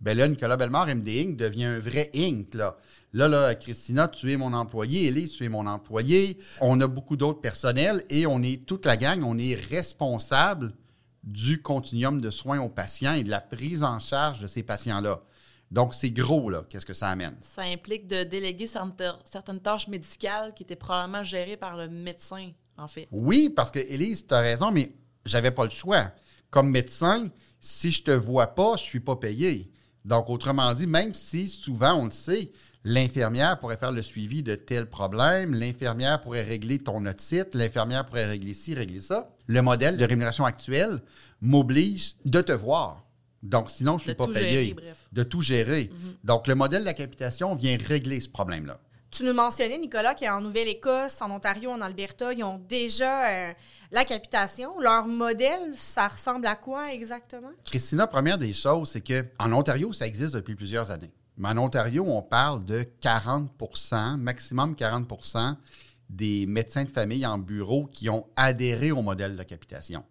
Ben 0.01 0.17
là, 0.17 0.29
Nicolas 0.29 0.57
Bellemare, 0.57 0.87
MD 0.87 1.09
Inc. 1.09 1.37
devient 1.37 1.65
un 1.65 1.81
vrai 1.81 2.11
Inc. 2.15 2.55
Là. 2.55 2.79
Là, 3.13 3.27
là, 3.27 3.57
Christina, 3.57 4.07
tu 4.07 4.33
es 4.33 4.37
mon 4.37 4.53
employé. 4.53 5.09
Élise, 5.09 5.33
tu 5.33 5.45
es 5.45 5.49
mon 5.49 5.67
employé. 5.67 6.39
On 6.61 6.81
a 6.81 6.87
beaucoup 6.87 7.17
d'autres 7.17 7.41
personnels 7.41 8.05
et 8.09 8.25
on 8.25 8.41
est, 8.43 8.65
toute 8.65 8.87
la 8.87 8.97
gang, 8.97 9.21
on 9.25 9.37
est 9.37 9.57
responsable 9.57 10.73
du 11.25 11.61
continuum 11.61 12.21
de 12.21 12.31
soins 12.31 12.61
aux 12.61 12.69
patients 12.69 13.15
et 13.15 13.25
de 13.25 13.31
la 13.31 13.41
prise 13.41 13.83
en 13.83 13.99
charge 13.99 14.41
de 14.41 14.47
ces 14.47 14.63
patients-là. 14.63 15.23
Donc, 15.73 15.95
c'est 15.95 16.13
gros, 16.13 16.51
là. 16.51 16.63
Qu'est-ce 16.69 16.87
que 16.87 16.95
ça 16.95 17.09
amène? 17.09 17.35
Ça 17.41 17.63
implique 17.63 18.07
de 18.07 18.23
déléguer 18.23 18.69
certaines 18.69 19.61
tâches 19.61 19.89
médicales 19.89 20.55
qui 20.55 20.63
étaient 20.63 20.77
probablement 20.77 21.25
gérées 21.25 21.57
par 21.57 21.77
le 21.77 21.89
médecin, 21.89 22.53
en 22.79 22.89
fait. 22.89 23.09
Oui, 23.11 23.53
parce 23.55 23.71
que, 23.71 23.79
Élise, 23.79 24.27
tu 24.27 24.35
as 24.35 24.41
raison, 24.41 24.71
mais 24.71 24.93
j'avais 25.25 25.51
pas 25.51 25.65
le 25.65 25.71
choix. 25.71 26.13
Comme 26.51 26.71
médecin, 26.71 27.29
si 27.61 27.91
je 27.91 28.03
te 28.05 28.11
vois 28.11 28.49
pas, 28.49 28.77
je 28.77 28.83
suis 28.83 29.01
pas 29.01 29.17
payé. 29.17 29.71
Donc, 30.05 30.31
autrement 30.31 30.73
dit, 30.73 30.87
même 30.87 31.13
si 31.13 31.49
souvent, 31.49 31.95
on 31.95 32.07
le 32.07 32.11
sait, 32.11 32.51
l'infirmière 32.85 33.59
pourrait 33.59 33.77
faire 33.77 33.93
le 33.93 34.03
suivi 34.03 34.43
de 34.43 34.55
tel 34.55 34.87
problème, 34.87 35.55
l'infirmière 35.55 36.21
pourrait 36.21 36.45
régler 36.45 36.79
ton 36.79 37.05
otite, 37.05 37.55
l'infirmière 37.55 38.07
pourrait 38.07 38.27
régler 38.27 38.55
ci, 38.55 38.75
régler 38.75 39.01
ça. 39.01 39.29
Le 39.47 39.61
modèle 39.61 39.97
de 39.97 40.05
rémunération 40.05 40.45
actuel 40.45 41.03
m'oblige 41.41 42.15
de 42.25 42.41
te 42.41 42.53
voir. 42.53 43.05
Donc, 43.43 43.71
sinon, 43.71 43.99
je 43.99 44.05
ne 44.05 44.09
suis 44.09 44.15
pas 44.15 44.27
payé. 44.27 44.75
De 45.13 45.23
tout 45.23 45.43
gérer. 45.43 45.91
Mhm. 45.93 46.15
Donc, 46.25 46.47
le 46.47 46.55
modèle 46.55 46.81
de 46.81 46.87
la 46.87 46.95
capitation 46.95 47.55
vient 47.55 47.77
régler 47.77 48.21
ce 48.21 48.29
problème-là. 48.29 48.81
Tu 49.11 49.25
nous 49.25 49.33
mentionnais, 49.33 49.79
Nicolas, 49.79 50.15
qu'en 50.15 50.41
Nouvelle-Écosse, 50.41 51.23
en 51.23 51.31
Ontario, 51.31 51.71
en 51.71 51.81
Alberta, 51.81 52.33
ils 52.33 52.45
ont 52.45 52.61
déjà 52.69 53.29
euh, 53.29 53.53
la 53.91 54.05
capitation. 54.05 54.79
Leur 54.81 55.07
modèle, 55.07 55.75
ça 55.75 56.09
ressemble 56.09 56.47
à 56.47 56.57
quoi 56.57 56.93
exactement? 56.93 57.51
Christina, 57.65 58.07
première 58.07 58.37
des 58.37 58.53
choses, 58.53 58.91
c'est 58.91 59.01
qu'en 59.01 59.53
Ontario, 59.53 59.93
ça 59.93 60.07
existe 60.07 60.35
depuis 60.35 60.55
plusieurs 60.55 60.91
années. 60.91 61.11
Mais 61.39 61.49
en 61.49 61.59
Ontario, 61.59 62.05
on 62.07 62.21
parle 62.21 62.65
de 62.65 62.85
40% 63.01 64.17
maximum 64.17 64.75
40% 64.75 65.57
des 66.11 66.47
médecins 66.47 66.85
de 66.85 66.91
famille 66.91 67.25
en 67.27 67.39
bureau 67.39 67.87
qui 67.87 68.09
ont 68.11 68.27
adhéré 68.37 68.91
au 68.93 69.03
modèle 69.03 69.33
de 69.33 69.39
la 69.39 69.45
capitation. 69.45 70.05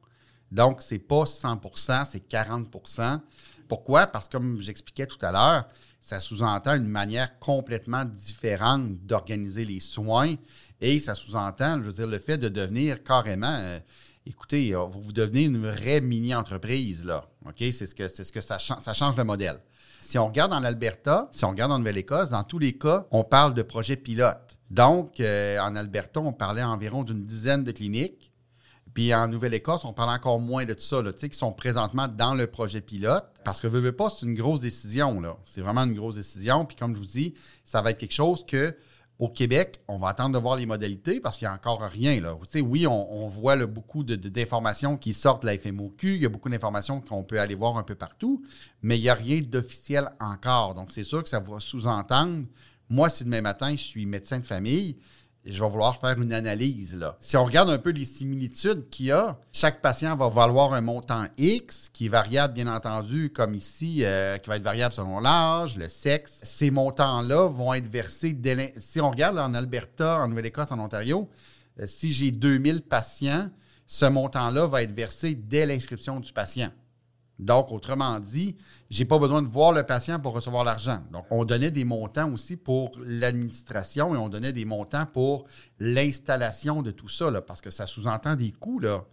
Donc, 0.52 0.82
ce 0.82 0.96
n'est 0.96 1.00
pas 1.00 1.24
100% 1.24 2.06
c'est 2.10 2.30
40% 2.30 3.20
Pourquoi? 3.68 4.08
Parce 4.08 4.28
que, 4.28 4.34
comme 4.34 4.60
j'expliquais 4.62 5.08
tout 5.08 5.18
à 5.22 5.32
l'heure, 5.32 5.68
ça 6.08 6.22
sous-entend 6.22 6.78
une 6.78 6.88
manière 6.88 7.38
complètement 7.38 8.06
différente 8.06 8.98
d'organiser 9.06 9.66
les 9.66 9.82
soins 9.82 10.36
et 10.80 11.02
ça 11.02 11.16
sous-entend, 11.16 11.80
je 11.80 11.88
veux 11.88 11.92
dire, 11.92 12.08
le 12.08 12.18
fait 12.18 12.38
de 12.38 12.48
devenir 12.48 13.04
carrément, 13.04 13.54
euh, 13.60 13.78
écoutez, 14.26 14.74
euh, 14.74 14.86
vous, 14.86 15.12
devenez 15.12 15.44
une 15.44 15.58
vraie 15.58 16.00
mini-entreprise, 16.00 17.04
là. 17.04 17.26
OK? 17.46 17.58
C'est 17.58 17.86
ce 17.86 17.94
que, 17.94 18.08
c'est 18.08 18.24
ce 18.24 18.32
que 18.32 18.40
ça, 18.40 18.58
ça 18.58 18.94
change 18.94 19.18
le 19.18 19.26
modèle. 19.26 19.60
Si 20.00 20.18
on 20.18 20.28
regarde 20.28 20.54
en 20.54 20.64
Alberta, 20.64 21.28
si 21.34 21.44
on 21.44 21.50
regarde 21.50 21.74
en 21.74 21.80
Nouvelle-Écosse, 21.80 22.30
dans 22.30 22.44
tous 22.44 22.60
les 22.60 22.78
cas, 22.78 23.06
on 23.12 23.26
parle 23.26 23.54
de 23.54 23.62
projets 23.62 23.98
pilotes. 23.98 24.58
Donc, 24.70 25.20
euh, 25.20 25.60
en 25.60 25.76
Alberta, 25.76 26.22
on 26.22 26.32
parlait 26.32 26.64
environ 26.64 27.04
d'une 27.04 27.26
dizaine 27.26 27.66
de 27.66 27.74
cliniques. 27.74 28.32
Puis 28.98 29.14
en 29.14 29.28
Nouvelle-Écosse, 29.28 29.86
on 29.86 29.94
parle 29.94 30.10
encore 30.10 30.40
moins 30.40 30.66
de 30.66 30.74
ça, 30.76 31.04
qui 31.22 31.38
sont 31.38 31.52
présentement 31.52 32.08
dans 32.08 32.34
le 32.34 32.48
projet 32.48 32.82
pilote. 32.82 33.26
Parce 33.44 33.62
que, 33.62 33.68
veux, 33.68 33.80
veux 33.80 33.92
pas, 33.92 34.10
c'est 34.10 34.26
une 34.26 34.34
grosse 34.34 34.60
décision. 34.60 35.22
C'est 35.46 35.62
vraiment 35.62 35.84
une 35.84 35.94
grosse 35.94 36.16
décision. 36.16 36.66
Puis 36.66 36.76
comme 36.76 36.96
je 36.96 37.00
vous 37.02 37.06
dis, 37.06 37.36
ça 37.64 37.84
va 37.84 37.92
être 37.92 38.00
quelque 38.00 38.16
chose 38.16 38.44
que 38.44 38.76
au 39.20 39.30
Québec, 39.30 39.82
on 39.88 39.98
va 39.98 40.08
attendre 40.08 40.34
de 40.34 40.40
voir 40.40 40.56
les 40.56 40.66
modalités 40.66 41.20
parce 41.20 41.38
qu'il 41.38 41.48
n'y 41.48 41.52
a 41.52 41.54
encore 41.54 41.80
rien. 41.80 42.20
Oui, 42.64 42.88
on, 42.88 43.30
voit 43.30 43.56
beaucoup 43.68 44.04
d'informations 44.04 44.98
qui 44.98 45.14
sortent 45.14 45.44
de 45.44 45.46
la 45.46 45.60
FMOQ, 45.60 46.16
il 46.16 46.22
y 46.24 46.26
a 46.26 46.30
beaucoup 46.30 46.50
d'informations 46.50 47.00
qu'on 47.00 47.24
peut 47.24 47.40
aller 47.40 47.54
voir 47.54 47.78
un 47.78 47.84
peu 47.84 47.94
partout, 47.94 48.44
mais 48.82 48.98
il 48.98 49.04
n'y 49.04 49.10
a 49.10 49.14
rien 49.14 49.42
d'officiel 49.42 50.10
encore. 50.20 50.74
Donc, 50.74 50.92
c'est 50.92 51.04
sûr 51.04 51.22
que 51.22 51.30
ça 51.30 51.40
va 51.40 51.60
sous-entendre. 51.60 52.48
Moi, 52.90 53.10
si 53.10 53.26
demain 53.26 53.42
matin, 53.42 53.70
je 53.74 53.84
suis 53.84 54.08
médecin 54.08 54.40
de 54.40 54.46
famille, 54.48 54.98
je 55.52 55.64
vais 55.64 55.70
vouloir 55.70 55.98
faire 55.98 56.20
une 56.22 56.34
analyse. 56.34 56.96
Là. 56.96 57.18
Si 57.20 57.38
on 57.38 57.46
regarde 57.46 57.70
un 57.70 57.78
peu 57.78 57.92
les 57.92 58.06
similitudes 58.06 58.90
qu'il 58.90 59.08
y 59.08 59.12
a, 59.12 59.40
chaque 59.54 59.82
patient 59.82 60.16
va 60.16 60.30
valoir 60.30 60.74
un 60.74 60.82
montant 60.82 61.26
X, 61.38 61.90
qui 61.94 62.08
est 62.08 62.10
variable, 62.10 62.54
bien 62.54 62.68
entendu, 62.68 63.32
comme 63.32 63.56
ici, 63.56 64.04
euh, 64.04 64.38
qui 64.38 64.50
va 64.50 64.58
être 64.58 64.64
variable 64.64 64.94
selon 64.94 65.20
l'âge, 65.20 65.78
le 65.78 65.88
sexe. 65.88 66.40
Ces 66.44 66.72
montants-là 66.72 67.48
vont 67.48 67.74
être 67.74 67.88
versés 67.88 68.34
dès 68.34 68.74
Si 68.78 69.00
on 69.00 69.10
regarde 69.10 69.38
en 69.38 69.54
Alberta, 69.54 70.20
en 70.20 70.28
Nouvelle-Écosse, 70.28 70.72
en 70.72 70.80
Ontario, 70.80 71.30
euh, 71.80 71.86
si 71.88 72.12
j'ai 72.12 72.32
2000 72.32 72.82
patients, 72.82 73.50
ce 73.86 74.06
montant-là 74.06 74.68
va 74.68 74.84
être 74.84 74.94
versé 74.94 75.34
dès 75.36 75.66
l'inscription 75.66 76.20
du 76.20 76.34
patient. 76.34 76.72
Donc, 77.40 77.72
autrement 77.72 78.20
dit, 78.20 78.56
j'ai 78.90 79.06
pas 79.06 79.20
besoin 79.20 79.42
de 79.42 79.48
voir 79.48 79.72
le 79.72 79.84
patient 79.84 80.20
pour 80.20 80.34
recevoir 80.34 80.64
l'argent. 80.64 81.00
Donc, 81.12 81.26
on 81.30 81.46
donnait 81.46 81.72
des 81.72 81.86
montants 81.86 82.32
aussi 82.32 82.58
pour 82.58 82.92
l'administration 83.04 84.16
et 84.16 84.18
on 84.18 84.30
donnait 84.30 84.54
des 84.54 84.66
montants 84.66 85.06
pour 85.06 85.46
l'installation 85.80 86.82
de 86.82 86.92
tout 86.92 87.10
ça, 87.10 87.32
parce 87.42 87.62
que 87.62 87.70
ça 87.70 87.86
sous-entend 87.86 88.36
des 88.36 88.52
coûts. 88.52 88.80
Là. 88.80 89.04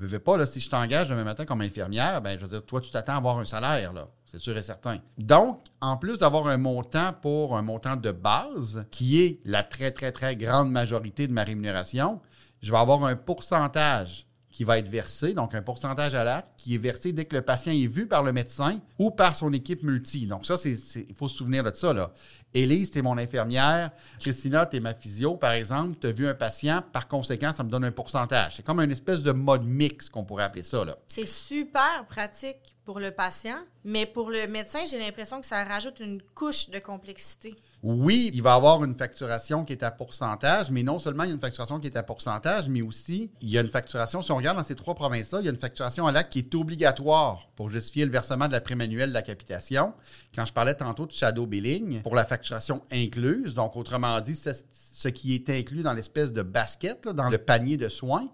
Je 0.00 0.06
veux 0.06 0.18
pas, 0.18 0.36
là, 0.36 0.46
si 0.46 0.60
je 0.60 0.70
t'engage 0.70 1.08
demain 1.08 1.24
matin 1.24 1.44
comme 1.44 1.60
infirmière, 1.60 2.22
ben, 2.22 2.38
je 2.38 2.44
veux 2.44 2.50
dire, 2.50 2.64
toi, 2.64 2.80
tu 2.80 2.90
t'attends 2.90 3.14
à 3.14 3.16
avoir 3.16 3.38
un 3.38 3.44
salaire, 3.44 3.92
là. 3.92 4.08
C'est 4.26 4.38
sûr 4.38 4.56
et 4.58 4.62
certain. 4.62 4.98
Donc, 5.16 5.64
en 5.80 5.96
plus 5.96 6.18
d'avoir 6.18 6.48
un 6.48 6.58
montant 6.58 7.14
pour 7.14 7.56
un 7.56 7.62
montant 7.62 7.96
de 7.96 8.12
base, 8.12 8.86
qui 8.90 9.22
est 9.22 9.40
la 9.44 9.62
très, 9.62 9.90
très, 9.90 10.12
très 10.12 10.36
grande 10.36 10.70
majorité 10.70 11.26
de 11.26 11.32
ma 11.32 11.44
rémunération, 11.44 12.20
je 12.60 12.70
vais 12.70 12.76
avoir 12.76 13.04
un 13.04 13.16
pourcentage 13.16 14.27
qui 14.50 14.64
va 14.64 14.78
être 14.78 14.88
versé, 14.88 15.34
donc 15.34 15.54
un 15.54 15.62
pourcentage 15.62 16.14
à 16.14 16.24
l'acte, 16.24 16.48
qui 16.56 16.74
est 16.74 16.78
versé 16.78 17.12
dès 17.12 17.26
que 17.26 17.36
le 17.36 17.42
patient 17.42 17.72
est 17.72 17.86
vu 17.86 18.06
par 18.06 18.22
le 18.22 18.32
médecin 18.32 18.80
ou 18.98 19.10
par 19.10 19.36
son 19.36 19.52
équipe 19.52 19.82
multi. 19.82 20.26
Donc 20.26 20.46
ça, 20.46 20.56
il 20.64 21.14
faut 21.14 21.28
se 21.28 21.36
souvenir 21.36 21.62
de 21.62 21.72
ça. 21.74 21.92
Là. 21.92 22.12
Élise, 22.54 22.90
tu 22.90 22.98
es 22.98 23.02
mon 23.02 23.18
infirmière. 23.18 23.90
Christina, 24.18 24.64
tu 24.64 24.78
es 24.78 24.80
ma 24.80 24.94
physio, 24.94 25.36
par 25.36 25.52
exemple. 25.52 25.98
Tu 26.00 26.06
as 26.06 26.12
vu 26.12 26.26
un 26.26 26.34
patient. 26.34 26.82
Par 26.92 27.06
conséquent, 27.08 27.52
ça 27.52 27.62
me 27.62 27.70
donne 27.70 27.84
un 27.84 27.92
pourcentage. 27.92 28.56
C'est 28.56 28.64
comme 28.64 28.80
une 28.80 28.90
espèce 28.90 29.22
de 29.22 29.32
mode 29.32 29.64
mix 29.64 30.08
qu'on 30.08 30.24
pourrait 30.24 30.44
appeler 30.44 30.62
ça. 30.62 30.84
C'est 31.06 31.26
super 31.26 32.06
pratique 32.08 32.77
pour 32.88 33.00
le 33.00 33.10
patient, 33.10 33.58
mais 33.84 34.06
pour 34.06 34.30
le 34.30 34.46
médecin, 34.46 34.78
j'ai 34.90 34.98
l'impression 34.98 35.42
que 35.42 35.46
ça 35.46 35.62
rajoute 35.62 36.00
une 36.00 36.22
couche 36.34 36.70
de 36.70 36.78
complexité. 36.78 37.54
Oui, 37.82 38.30
il 38.32 38.40
va 38.40 38.52
y 38.52 38.56
avoir 38.56 38.82
une 38.82 38.94
facturation 38.94 39.66
qui 39.66 39.74
est 39.74 39.82
à 39.82 39.90
pourcentage, 39.90 40.70
mais 40.70 40.82
non 40.82 40.98
seulement 40.98 41.24
il 41.24 41.26
y 41.26 41.30
a 41.32 41.34
une 41.34 41.40
facturation 41.40 41.80
qui 41.80 41.88
est 41.88 41.98
à 41.98 42.02
pourcentage, 42.02 42.66
mais 42.66 42.80
aussi 42.80 43.30
il 43.42 43.50
y 43.50 43.58
a 43.58 43.60
une 43.60 43.68
facturation, 43.68 44.22
si 44.22 44.32
on 44.32 44.36
regarde 44.36 44.56
dans 44.56 44.62
ces 44.62 44.74
trois 44.74 44.94
provinces-là, 44.94 45.40
il 45.40 45.44
y 45.44 45.48
a 45.48 45.50
une 45.50 45.58
facturation 45.58 46.06
à 46.06 46.12
l'acte 46.12 46.32
qui 46.32 46.38
est 46.38 46.54
obligatoire 46.54 47.50
pour 47.56 47.68
justifier 47.68 48.06
le 48.06 48.10
versement 48.10 48.46
de 48.46 48.52
la 48.52 48.62
prime 48.62 48.80
annuelle 48.80 49.10
de 49.10 49.14
la 49.14 49.20
capitation. 49.20 49.92
Quand 50.34 50.46
je 50.46 50.54
parlais 50.54 50.72
tantôt 50.72 51.04
de 51.04 51.12
shadow 51.12 51.46
billing, 51.46 52.02
pour 52.02 52.14
la 52.14 52.24
facturation 52.24 52.82
incluse, 52.90 53.52
donc 53.52 53.76
autrement 53.76 54.18
dit, 54.22 54.34
ce 54.34 55.08
qui 55.08 55.34
est 55.34 55.50
inclus 55.50 55.82
dans 55.82 55.92
l'espèce 55.92 56.32
de 56.32 56.40
basket, 56.40 57.06
dans 57.06 57.28
le 57.28 57.36
panier 57.36 57.76
de 57.76 57.90
soins, 57.90 58.30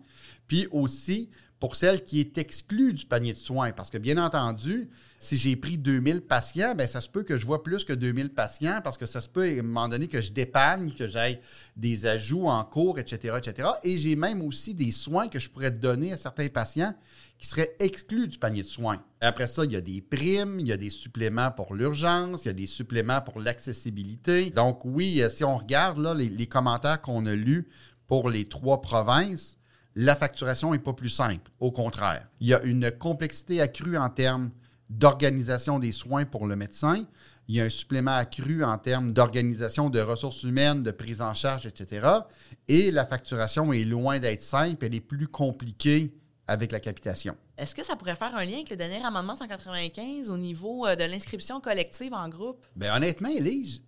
puis 0.47 0.69
aussi 0.71 1.29
pour 1.65 1.77
celle 1.77 2.05
qui 2.05 2.21
est 2.21 2.37
exclue 2.37 2.93
du 2.93 3.07
panier 3.07 3.33
de 3.33 3.39
soins. 3.39 3.73
Parce 3.73 3.89
que, 3.89 3.97
bien 3.97 4.23
entendu, 4.23 4.91
si 5.17 5.39
j'ai 5.39 5.57
pris 5.57 5.79
2000 5.79 6.21
patients, 6.21 6.75
bien, 6.75 6.87
ça 6.87 7.01
se 7.01 7.09
peut 7.09 7.23
que 7.23 7.39
je 7.39 7.47
vois 7.47 7.63
plus 7.63 7.85
que 7.85 7.95
2000 7.95 8.35
patients 8.35 8.81
parce 8.85 8.99
que 8.99 9.07
ça 9.07 9.23
se 9.23 9.31
peut, 9.31 9.45
à 9.45 9.61
un 9.61 9.63
moment 9.63 9.89
donné, 9.89 10.07
que 10.07 10.21
je 10.21 10.31
dépanne, 10.31 10.93
que 10.93 11.09
j'aille 11.09 11.41
des 11.75 12.05
ajouts 12.05 12.49
en 12.49 12.63
cours, 12.65 12.99
etc., 12.99 13.39
etc. 13.39 13.67
Et 13.83 13.97
j'ai 13.97 14.15
même 14.15 14.43
aussi 14.43 14.75
des 14.75 14.91
soins 14.91 15.29
que 15.29 15.39
je 15.39 15.49
pourrais 15.49 15.71
donner 15.71 16.13
à 16.13 16.19
certains 16.19 16.49
patients 16.51 16.93
qui 17.39 17.47
seraient 17.47 17.75
exclus 17.79 18.29
du 18.29 18.37
panier 18.37 18.61
de 18.61 18.69
soins. 18.69 19.03
Après 19.23 19.47
ça, 19.47 19.65
il 19.65 19.73
y 19.73 19.77
a 19.77 19.81
des 19.81 20.03
primes, 20.03 20.61
il 20.61 20.69
y 20.69 20.73
a 20.73 20.77
des 20.77 20.91
suppléments 20.91 21.51
pour 21.51 21.75
l'urgence, 21.75 22.43
il 22.45 22.49
y 22.49 22.51
a 22.51 22.53
des 22.53 22.67
suppléments 22.67 23.23
pour 23.23 23.41
l'accessibilité. 23.41 24.51
Donc 24.51 24.85
oui, 24.85 25.23
euh, 25.23 25.31
si 25.31 25.45
on 25.45 25.57
regarde 25.57 25.97
là, 25.97 26.13
les, 26.13 26.29
les 26.29 26.47
commentaires 26.47 27.01
qu'on 27.01 27.25
a 27.25 27.35
lus 27.35 27.71
pour 28.07 28.29
les 28.29 28.51
trois 28.51 28.83
provinces, 28.83 29.57
la 29.95 30.17
facturation 30.17 30.73
n'est 30.73 30.79
pas 30.79 30.93
plus 30.93 31.11
simple. 31.11 31.51
Au 31.61 31.71
contraire, 31.71 32.29
il 32.41 32.49
y 32.49 32.55
a 32.55 32.63
une 32.63 32.91
complexité 32.91 33.61
accrue 33.61 33.97
en 33.97 34.11
termes 34.11 34.51
d'organisation 34.91 35.79
des 35.79 35.93
soins 35.93 36.25
pour 36.25 36.47
le 36.47 36.57
médecin. 36.57 37.07
Il 37.47 37.57
y 37.57 37.61
a 37.61 37.65
un 37.65 37.71
supplément 37.71 38.15
accru 38.15 38.65
en 38.65 38.79
termes 38.79 39.13
d'organisation 39.13 39.91
de 39.91 40.01
ressources 40.01 40.43
humaines, 40.45 40.83
de 40.83 40.91
prise 40.91 41.21
en 41.21 41.35
charge, 41.35 41.67
etc. 41.67 42.07
Et 42.69 42.91
la 42.91 43.05
facturation 43.05 43.73
est 43.73 43.85
loin 43.85 44.19
d'être 44.19 44.41
simple, 44.41 44.85
elle 44.85 44.95
est 44.95 45.01
plus 45.01 45.29
compliquée 45.29 46.15
avec 46.47 46.73
la 46.73 46.81
capitation. 46.81 47.37
Est-ce 47.57 47.75
que 47.75 47.85
ça 47.85 47.97
pourrait 47.97 48.17
faire 48.17 48.35
un 48.35 48.45
lien 48.45 48.57
avec 48.57 48.71
le 48.71 48.77
dernier 48.77 49.03
amendement 49.05 49.37
195 49.37 50.29
au 50.29 50.37
niveau 50.37 50.87
euh, 50.87 50.97
de 50.97 51.05
l'inscription 51.05 51.61
collective 51.61 52.13
en 52.13 52.29
groupe? 52.29 52.67
Bien, 52.77 52.97
honnêtement, 52.97 53.31
Élise, 53.31 53.83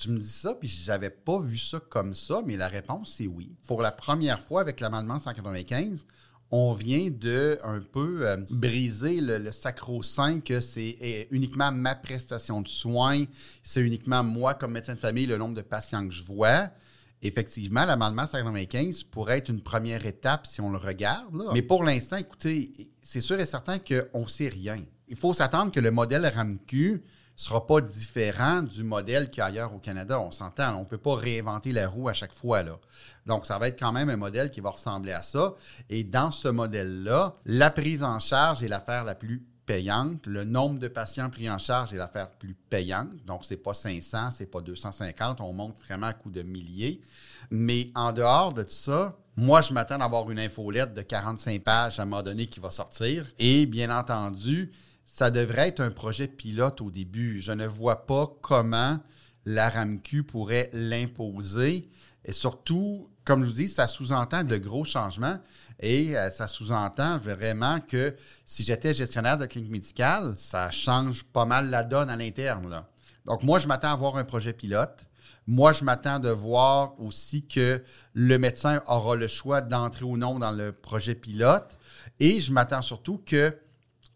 tu 0.00 0.10
me 0.10 0.18
dis 0.18 0.28
ça, 0.28 0.54
puis 0.54 0.68
j'avais 0.68 1.10
pas 1.10 1.38
vu 1.38 1.58
ça 1.58 1.78
comme 1.78 2.14
ça, 2.14 2.42
mais 2.44 2.56
la 2.56 2.68
réponse, 2.68 3.14
c'est 3.18 3.26
oui. 3.26 3.52
Pour 3.66 3.82
la 3.82 3.92
première 3.92 4.40
fois 4.40 4.62
avec 4.62 4.80
l'amendement 4.80 5.18
195, 5.18 6.06
on 6.50 6.72
vient 6.72 7.10
de 7.10 7.58
un 7.62 7.80
peu 7.80 8.26
euh, 8.26 8.36
briser 8.50 9.20
le, 9.20 9.52
sacro-saint 9.52 10.40
que 10.40 10.58
c'est 10.58 10.96
eh, 11.00 11.28
uniquement 11.30 11.70
ma 11.70 11.94
prestation 11.94 12.60
de 12.62 12.68
soins, 12.68 13.24
c'est 13.62 13.80
uniquement 13.80 14.24
moi 14.24 14.54
comme 14.54 14.72
médecin 14.72 14.94
de 14.94 14.98
famille, 14.98 15.26
le 15.26 15.36
nombre 15.36 15.54
de 15.54 15.62
patients 15.62 16.06
que 16.08 16.14
je 16.14 16.22
vois. 16.22 16.70
Effectivement, 17.22 17.84
l'amendement 17.84 18.26
195 18.26 19.04
pourrait 19.04 19.38
être 19.38 19.50
une 19.50 19.60
première 19.60 20.06
étape 20.06 20.46
si 20.46 20.62
on 20.62 20.70
le 20.70 20.78
regarde. 20.78 21.28
Mais 21.52 21.60
pour 21.60 21.84
l'instant, 21.84 22.16
écoutez, 22.16 22.90
c'est 23.02 23.20
sûr 23.20 23.38
et 23.38 23.44
certain 23.44 23.78
qu'on 23.78 24.22
ne 24.22 24.26
sait 24.26 24.48
rien. 24.48 24.82
Il 25.06 25.16
faut 25.16 25.34
s'attendre 25.34 25.70
que 25.70 25.80
le 25.80 25.90
modèle 25.90 26.24
RAMQ 26.24 27.02
sera 27.40 27.66
pas 27.66 27.80
différent 27.80 28.62
du 28.62 28.84
modèle 28.84 29.30
qu'il 29.30 29.40
y 29.40 29.44
ailleurs 29.44 29.74
au 29.74 29.78
Canada. 29.78 30.20
On 30.20 30.30
s'entend, 30.30 30.76
on 30.76 30.80
ne 30.80 30.84
peut 30.84 30.98
pas 30.98 31.14
réinventer 31.14 31.72
la 31.72 31.88
roue 31.88 32.08
à 32.08 32.12
chaque 32.12 32.34
fois. 32.34 32.62
Là. 32.62 32.78
Donc, 33.24 33.46
ça 33.46 33.58
va 33.58 33.68
être 33.68 33.78
quand 33.78 33.92
même 33.92 34.10
un 34.10 34.18
modèle 34.18 34.50
qui 34.50 34.60
va 34.60 34.70
ressembler 34.70 35.12
à 35.12 35.22
ça. 35.22 35.54
Et 35.88 36.04
dans 36.04 36.32
ce 36.32 36.48
modèle-là, 36.48 37.36
la 37.46 37.70
prise 37.70 38.02
en 38.02 38.18
charge 38.18 38.62
est 38.62 38.68
l'affaire 38.68 39.04
la 39.04 39.14
plus 39.14 39.42
payante. 39.64 40.26
Le 40.26 40.44
nombre 40.44 40.78
de 40.78 40.88
patients 40.88 41.30
pris 41.30 41.50
en 41.50 41.58
charge 41.58 41.94
est 41.94 41.96
l'affaire 41.96 42.30
plus 42.32 42.54
payante. 42.68 43.08
Donc, 43.24 43.46
c'est 43.46 43.56
pas 43.56 43.72
500, 43.72 44.32
c'est 44.32 44.50
pas 44.50 44.60
250. 44.60 45.40
On 45.40 45.54
monte 45.54 45.78
vraiment 45.78 46.08
à 46.08 46.12
coup 46.12 46.30
de 46.30 46.42
milliers. 46.42 47.00
Mais 47.50 47.90
en 47.94 48.12
dehors 48.12 48.52
de 48.52 48.66
ça, 48.68 49.16
moi, 49.36 49.62
je 49.62 49.72
m'attends 49.72 49.96
d'avoir 49.96 50.30
une 50.30 50.40
infolette 50.40 50.92
de 50.92 51.00
45 51.00 51.62
pages 51.62 51.98
à 51.98 52.02
un 52.02 52.04
moment 52.04 52.22
donné 52.22 52.48
qui 52.48 52.60
va 52.60 52.70
sortir. 52.70 53.24
Et 53.38 53.64
bien 53.64 53.96
entendu, 53.96 54.70
ça 55.12 55.32
devrait 55.32 55.68
être 55.68 55.80
un 55.80 55.90
projet 55.90 56.28
pilote 56.28 56.80
au 56.80 56.90
début. 56.92 57.40
Je 57.40 57.50
ne 57.50 57.66
vois 57.66 58.06
pas 58.06 58.32
comment 58.40 59.00
la 59.44 59.68
RAMQ 59.68 60.22
pourrait 60.22 60.70
l'imposer. 60.72 61.88
Et 62.24 62.32
surtout, 62.32 63.10
comme 63.24 63.42
je 63.42 63.48
vous 63.48 63.56
dis, 63.56 63.68
ça 63.68 63.88
sous-entend 63.88 64.44
de 64.44 64.56
gros 64.56 64.84
changements 64.84 65.38
et 65.80 66.16
euh, 66.16 66.30
ça 66.30 66.46
sous-entend 66.46 67.18
vraiment 67.18 67.80
que 67.80 68.14
si 68.44 68.62
j'étais 68.62 68.94
gestionnaire 68.94 69.36
de 69.36 69.46
clinique 69.46 69.72
médicale, 69.72 70.34
ça 70.36 70.70
change 70.70 71.24
pas 71.24 71.44
mal 71.44 71.70
la 71.70 71.82
donne 71.82 72.08
à 72.08 72.16
l'interne. 72.16 72.84
Donc, 73.26 73.42
moi, 73.42 73.58
je 73.58 73.66
m'attends 73.66 73.88
à 73.88 73.92
avoir 73.92 74.16
un 74.16 74.24
projet 74.24 74.52
pilote. 74.52 75.06
Moi, 75.44 75.72
je 75.72 75.82
m'attends 75.82 76.20
de 76.20 76.30
voir 76.30 76.94
aussi 77.00 77.44
que 77.44 77.82
le 78.14 78.38
médecin 78.38 78.80
aura 78.86 79.16
le 79.16 79.26
choix 79.26 79.60
d'entrer 79.60 80.04
ou 80.04 80.16
non 80.16 80.38
dans 80.38 80.52
le 80.52 80.70
projet 80.70 81.16
pilote. 81.16 81.78
Et 82.20 82.38
je 82.38 82.52
m'attends 82.52 82.82
surtout 82.82 83.20
que 83.26 83.56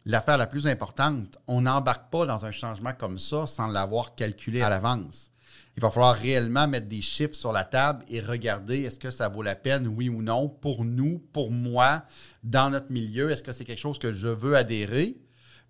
l'affaire 0.04 0.38
la 0.38 0.46
plus 0.46 0.66
importante, 0.66 1.38
on 1.46 1.62
n'embarque 1.62 2.11
pas 2.11 2.26
dans 2.26 2.44
un 2.44 2.50
changement 2.50 2.92
comme 2.92 3.18
ça 3.18 3.46
sans 3.46 3.66
l'avoir 3.66 4.14
calculé 4.14 4.62
à 4.62 4.68
l'avance. 4.68 5.30
Il 5.76 5.80
va 5.80 5.90
falloir 5.90 6.14
réellement 6.14 6.68
mettre 6.68 6.87
des 6.87 7.00
chiffres 7.00 7.34
sur 7.34 7.52
la 7.52 7.64
table 7.64 8.04
et 8.08 8.20
regarder 8.20 8.82
est-ce 8.82 8.99
que 8.99 9.11
ça 9.11 9.28
vaut 9.28 9.42
la 9.42 9.56
peine, 9.56 9.88
oui 9.88 10.08
ou 10.08 10.23
non, 10.23 10.49
pour 10.49 10.84
nous, 10.84 11.18
pour 11.32 11.50
moi, 11.50 12.04
dans 12.44 12.70
notre 12.70 12.92
milieu. 12.92 13.30
Est-ce 13.30 13.42
que 13.42 13.52
c'est 13.52 13.64
quelque 13.64 13.80
chose 13.80 13.99
que 13.99 14.12
je 14.12 14.28
veux 14.28 14.56
adhérer? 14.56 15.16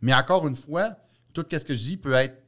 Mais 0.03 0.13
encore 0.13 0.47
une 0.47 0.57
fois, 0.57 0.97
tout 1.33 1.47
ce 1.51 1.65
que 1.65 1.75
je 1.75 1.83
dis 1.83 1.97
peut 1.97 2.13
être 2.13 2.43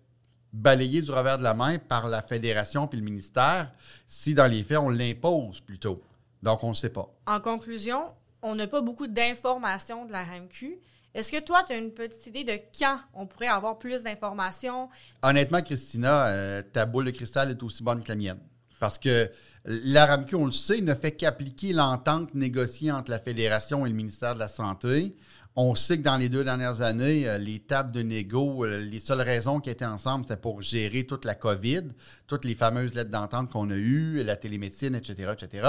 balayé 0.52 1.02
du 1.02 1.10
revers 1.10 1.38
de 1.38 1.42
la 1.42 1.54
main 1.54 1.78
par 1.78 2.08
la 2.08 2.22
fédération 2.22 2.86
puis 2.86 2.98
le 2.98 3.04
ministère 3.04 3.72
si 4.06 4.34
dans 4.34 4.46
les 4.46 4.62
faits 4.62 4.78
on 4.78 4.88
l'impose 4.88 5.60
plutôt. 5.60 6.02
Donc 6.42 6.62
on 6.64 6.70
ne 6.70 6.74
sait 6.74 6.90
pas. 6.90 7.08
En 7.26 7.40
conclusion, 7.40 8.10
on 8.42 8.54
n'a 8.54 8.66
pas 8.66 8.80
beaucoup 8.80 9.06
d'informations 9.06 10.06
de 10.06 10.12
la 10.12 10.24
RAMQ. 10.24 10.78
Est-ce 11.16 11.32
que 11.32 11.40
toi, 11.40 11.64
tu 11.66 11.72
as 11.72 11.78
une 11.78 11.94
petite 11.94 12.26
idée 12.26 12.44
de 12.44 12.60
quand 12.78 13.00
on 13.14 13.26
pourrait 13.26 13.46
avoir 13.46 13.78
plus 13.78 14.02
d'informations? 14.02 14.90
Honnêtement, 15.22 15.62
Christina, 15.62 16.26
euh, 16.26 16.62
ta 16.62 16.84
boule 16.84 17.06
de 17.06 17.10
cristal 17.10 17.50
est 17.50 17.62
aussi 17.62 17.82
bonne 17.82 18.02
que 18.02 18.08
la 18.08 18.16
mienne. 18.16 18.38
Parce 18.78 18.98
que 18.98 19.30
la 19.64 20.04
RAMQ, 20.04 20.34
on 20.36 20.44
le 20.44 20.52
sait, 20.52 20.82
ne 20.82 20.92
fait 20.92 21.12
qu'appliquer 21.12 21.72
l'entente 21.72 22.34
négociée 22.34 22.92
entre 22.92 23.10
la 23.10 23.18
Fédération 23.18 23.86
et 23.86 23.88
le 23.88 23.94
ministère 23.94 24.34
de 24.34 24.40
la 24.40 24.48
Santé. 24.48 25.16
On 25.58 25.74
sait 25.74 25.96
que 25.96 26.02
dans 26.02 26.18
les 26.18 26.28
deux 26.28 26.44
dernières 26.44 26.82
années, 26.82 27.26
euh, 27.26 27.38
les 27.38 27.60
tables 27.60 27.90
de 27.90 28.02
négo, 28.02 28.66
euh, 28.66 28.78
les 28.78 29.00
seules 29.00 29.22
raisons 29.22 29.58
qui 29.58 29.70
étaient 29.70 29.86
ensemble, 29.86 30.26
c'était 30.26 30.36
pour 30.36 30.60
gérer 30.60 31.06
toute 31.06 31.24
la 31.24 31.34
COVID, 31.34 31.84
toutes 32.26 32.44
les 32.44 32.54
fameuses 32.54 32.94
lettres 32.94 33.10
d'entente 33.10 33.50
qu'on 33.50 33.70
a 33.70 33.74
eues, 33.74 34.22
la 34.22 34.36
télémédecine, 34.36 34.94
etc., 34.94 35.32
etc. 35.32 35.66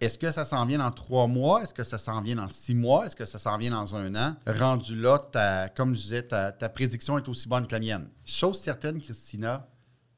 Est-ce 0.00 0.16
que 0.16 0.30
ça 0.30 0.46
s'en 0.46 0.64
vient 0.64 0.78
dans 0.78 0.90
trois 0.92 1.26
mois? 1.26 1.62
Est-ce 1.62 1.74
que 1.74 1.82
ça 1.82 1.98
s'en 1.98 2.22
vient 2.22 2.36
dans 2.36 2.48
six 2.48 2.74
mois? 2.74 3.04
Est-ce 3.04 3.16
que 3.16 3.26
ça 3.26 3.38
s'en 3.38 3.58
vient 3.58 3.72
dans 3.72 3.94
un 3.94 4.14
an? 4.14 4.34
Rendu 4.46 4.98
là, 4.98 5.20
comme 5.76 5.94
je 5.94 6.00
disais, 6.00 6.22
ta, 6.22 6.50
ta 6.50 6.70
prédiction 6.70 7.18
est 7.18 7.28
aussi 7.28 7.48
bonne 7.50 7.66
que 7.66 7.72
la 7.72 7.80
mienne. 7.80 8.08
Chose 8.24 8.58
certaine, 8.58 8.98
Christina, 8.98 9.68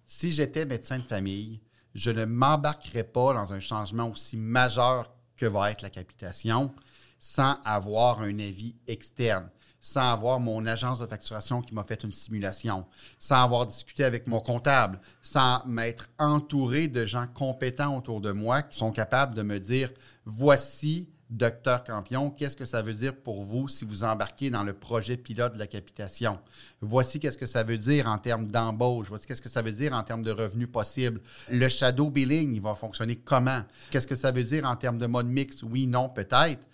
si 0.07 0.31
j'étais 0.31 0.65
médecin 0.67 0.99
de 0.99 1.03
famille, 1.03 1.61
je 1.97 2.13
ne 2.13 2.27
m'embarquerais 2.27 3.03
pas 3.03 3.35
dans 3.35 3.53
un 3.53 3.59
changement 3.59 4.09
aussi 4.09 4.37
majeur 4.37 5.13
que 5.37 5.47
va 5.47 5.73
être 5.73 5.83
la 5.83 5.91
capitation 5.91 6.73
sans 7.21 7.57
avoir 7.65 8.23
un 8.23 8.39
avis 8.41 8.75
externe, 8.89 9.49
sans 9.79 10.13
avoir 10.13 10.41
mon 10.41 10.67
agence 10.67 10.99
de 10.99 11.07
facturation 11.07 11.63
qui 11.63 11.75
m'a 11.75 11.85
fait 11.85 12.03
une 12.03 12.13
simulation, 12.13 12.87
sans 13.19 13.45
avoir 13.45 13.67
discuté 13.67 14.05
avec 14.05 14.27
mon 14.27 14.41
comptable, 14.41 14.99
sans 15.23 15.63
m'être 15.67 16.09
entouré 16.19 16.89
de 16.89 17.07
gens 17.07 17.27
compétents 17.27 17.97
autour 17.97 18.21
de 18.21 18.33
moi 18.33 18.63
qui 18.63 18.77
sont 18.77 18.91
capables 18.91 19.35
de 19.35 19.43
me 19.43 19.61
dire 19.61 19.93
voici 20.25 21.11
Docteur 21.31 21.85
Campion, 21.85 22.29
qu'est-ce 22.31 22.57
que 22.57 22.65
ça 22.65 22.83
veut 22.83 22.93
dire 22.93 23.15
pour 23.15 23.45
vous 23.45 23.69
si 23.69 23.85
vous 23.85 24.03
embarquez 24.03 24.51
dans 24.51 24.65
le 24.65 24.73
projet 24.73 25.17
pilote 25.17 25.55
de 25.55 25.61
la 25.61 25.69
capitation? 25.69 26.37
Voici 26.81 27.21
qu'est-ce 27.21 27.39
que 27.39 27.47
ça 27.47 27.63
veut 27.63 27.79
dire 27.79 28.09
en 28.09 28.19
termes 28.19 28.47
d'embauche. 28.47 29.07
Voici 29.09 29.29
qu'est-ce 29.29 29.41
que 29.41 29.49
ça 29.49 29.63
veut 29.63 29.71
dire 29.71 29.93
en 29.93 30.03
termes 30.03 30.25
de 30.25 30.33
revenus 30.33 30.69
possibles. 30.69 31.21
Le 31.49 31.69
shadow 31.69 32.11
billing, 32.11 32.53
il 32.57 32.61
va 32.61 32.75
fonctionner 32.75 33.15
comment? 33.15 33.63
Qu'est-ce 33.93 34.09
que 34.09 34.17
ça 34.17 34.33
veut 34.33 34.43
dire 34.43 34.65
en 34.65 34.75
termes 34.75 34.99
de 34.99 35.07
mode 35.07 35.29
mix? 35.29 35.63
Oui, 35.63 35.87
non, 35.87 36.09
peut-être 36.09 36.67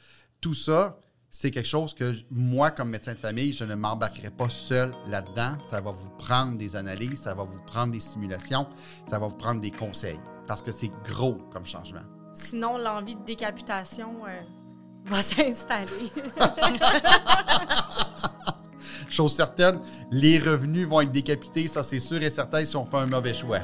tout 0.47 0.55
ça, 0.55 0.97
c'est 1.29 1.51
quelque 1.51 1.67
chose 1.67 1.93
que 1.93 2.13
moi, 2.31 2.71
comme 2.71 2.91
médecin 2.91 3.15
de 3.15 3.19
famille, 3.19 3.53
je 3.53 3.65
ne 3.65 3.75
m'embarquerai 3.75 4.31
pas 4.31 4.49
seul 4.49 4.95
là-dedans. 5.09 5.59
Ça 5.69 5.81
va 5.81 5.91
vous 5.91 6.09
prendre 6.11 6.57
des 6.57 6.77
analyses, 6.77 7.23
ça 7.23 7.35
va 7.35 7.43
vous 7.43 7.61
prendre 7.67 7.91
des 7.93 7.99
simulations, 7.99 8.69
ça 9.11 9.19
va 9.19 9.27
vous 9.27 9.35
prendre 9.35 9.61
des 9.61 9.73
conseils, 9.73 10.21
parce 10.47 10.63
que 10.63 10.71
c'est 10.71 10.93
gros 11.05 11.35
comme 11.53 11.67
changement. 11.67 12.05
Sinon, 12.33 12.79
l'envie 12.79 13.17
de 13.17 13.25
décapitation 13.25 14.25
euh, 14.25 14.41
va 15.07 15.21
s'installer. 15.21 16.13
Chose 19.11 19.35
certaine, 19.35 19.81
les 20.13 20.39
revenus 20.39 20.87
vont 20.87 21.01
être 21.01 21.11
décapités, 21.11 21.67
ça 21.67 21.83
c'est 21.83 21.99
sûr 21.99 22.23
et 22.23 22.31
certain 22.31 22.65
si 22.65 22.77
on 22.77 22.87
fait 22.87 22.99
un 22.99 23.07
mauvais 23.07 23.35
choix. 23.35 23.63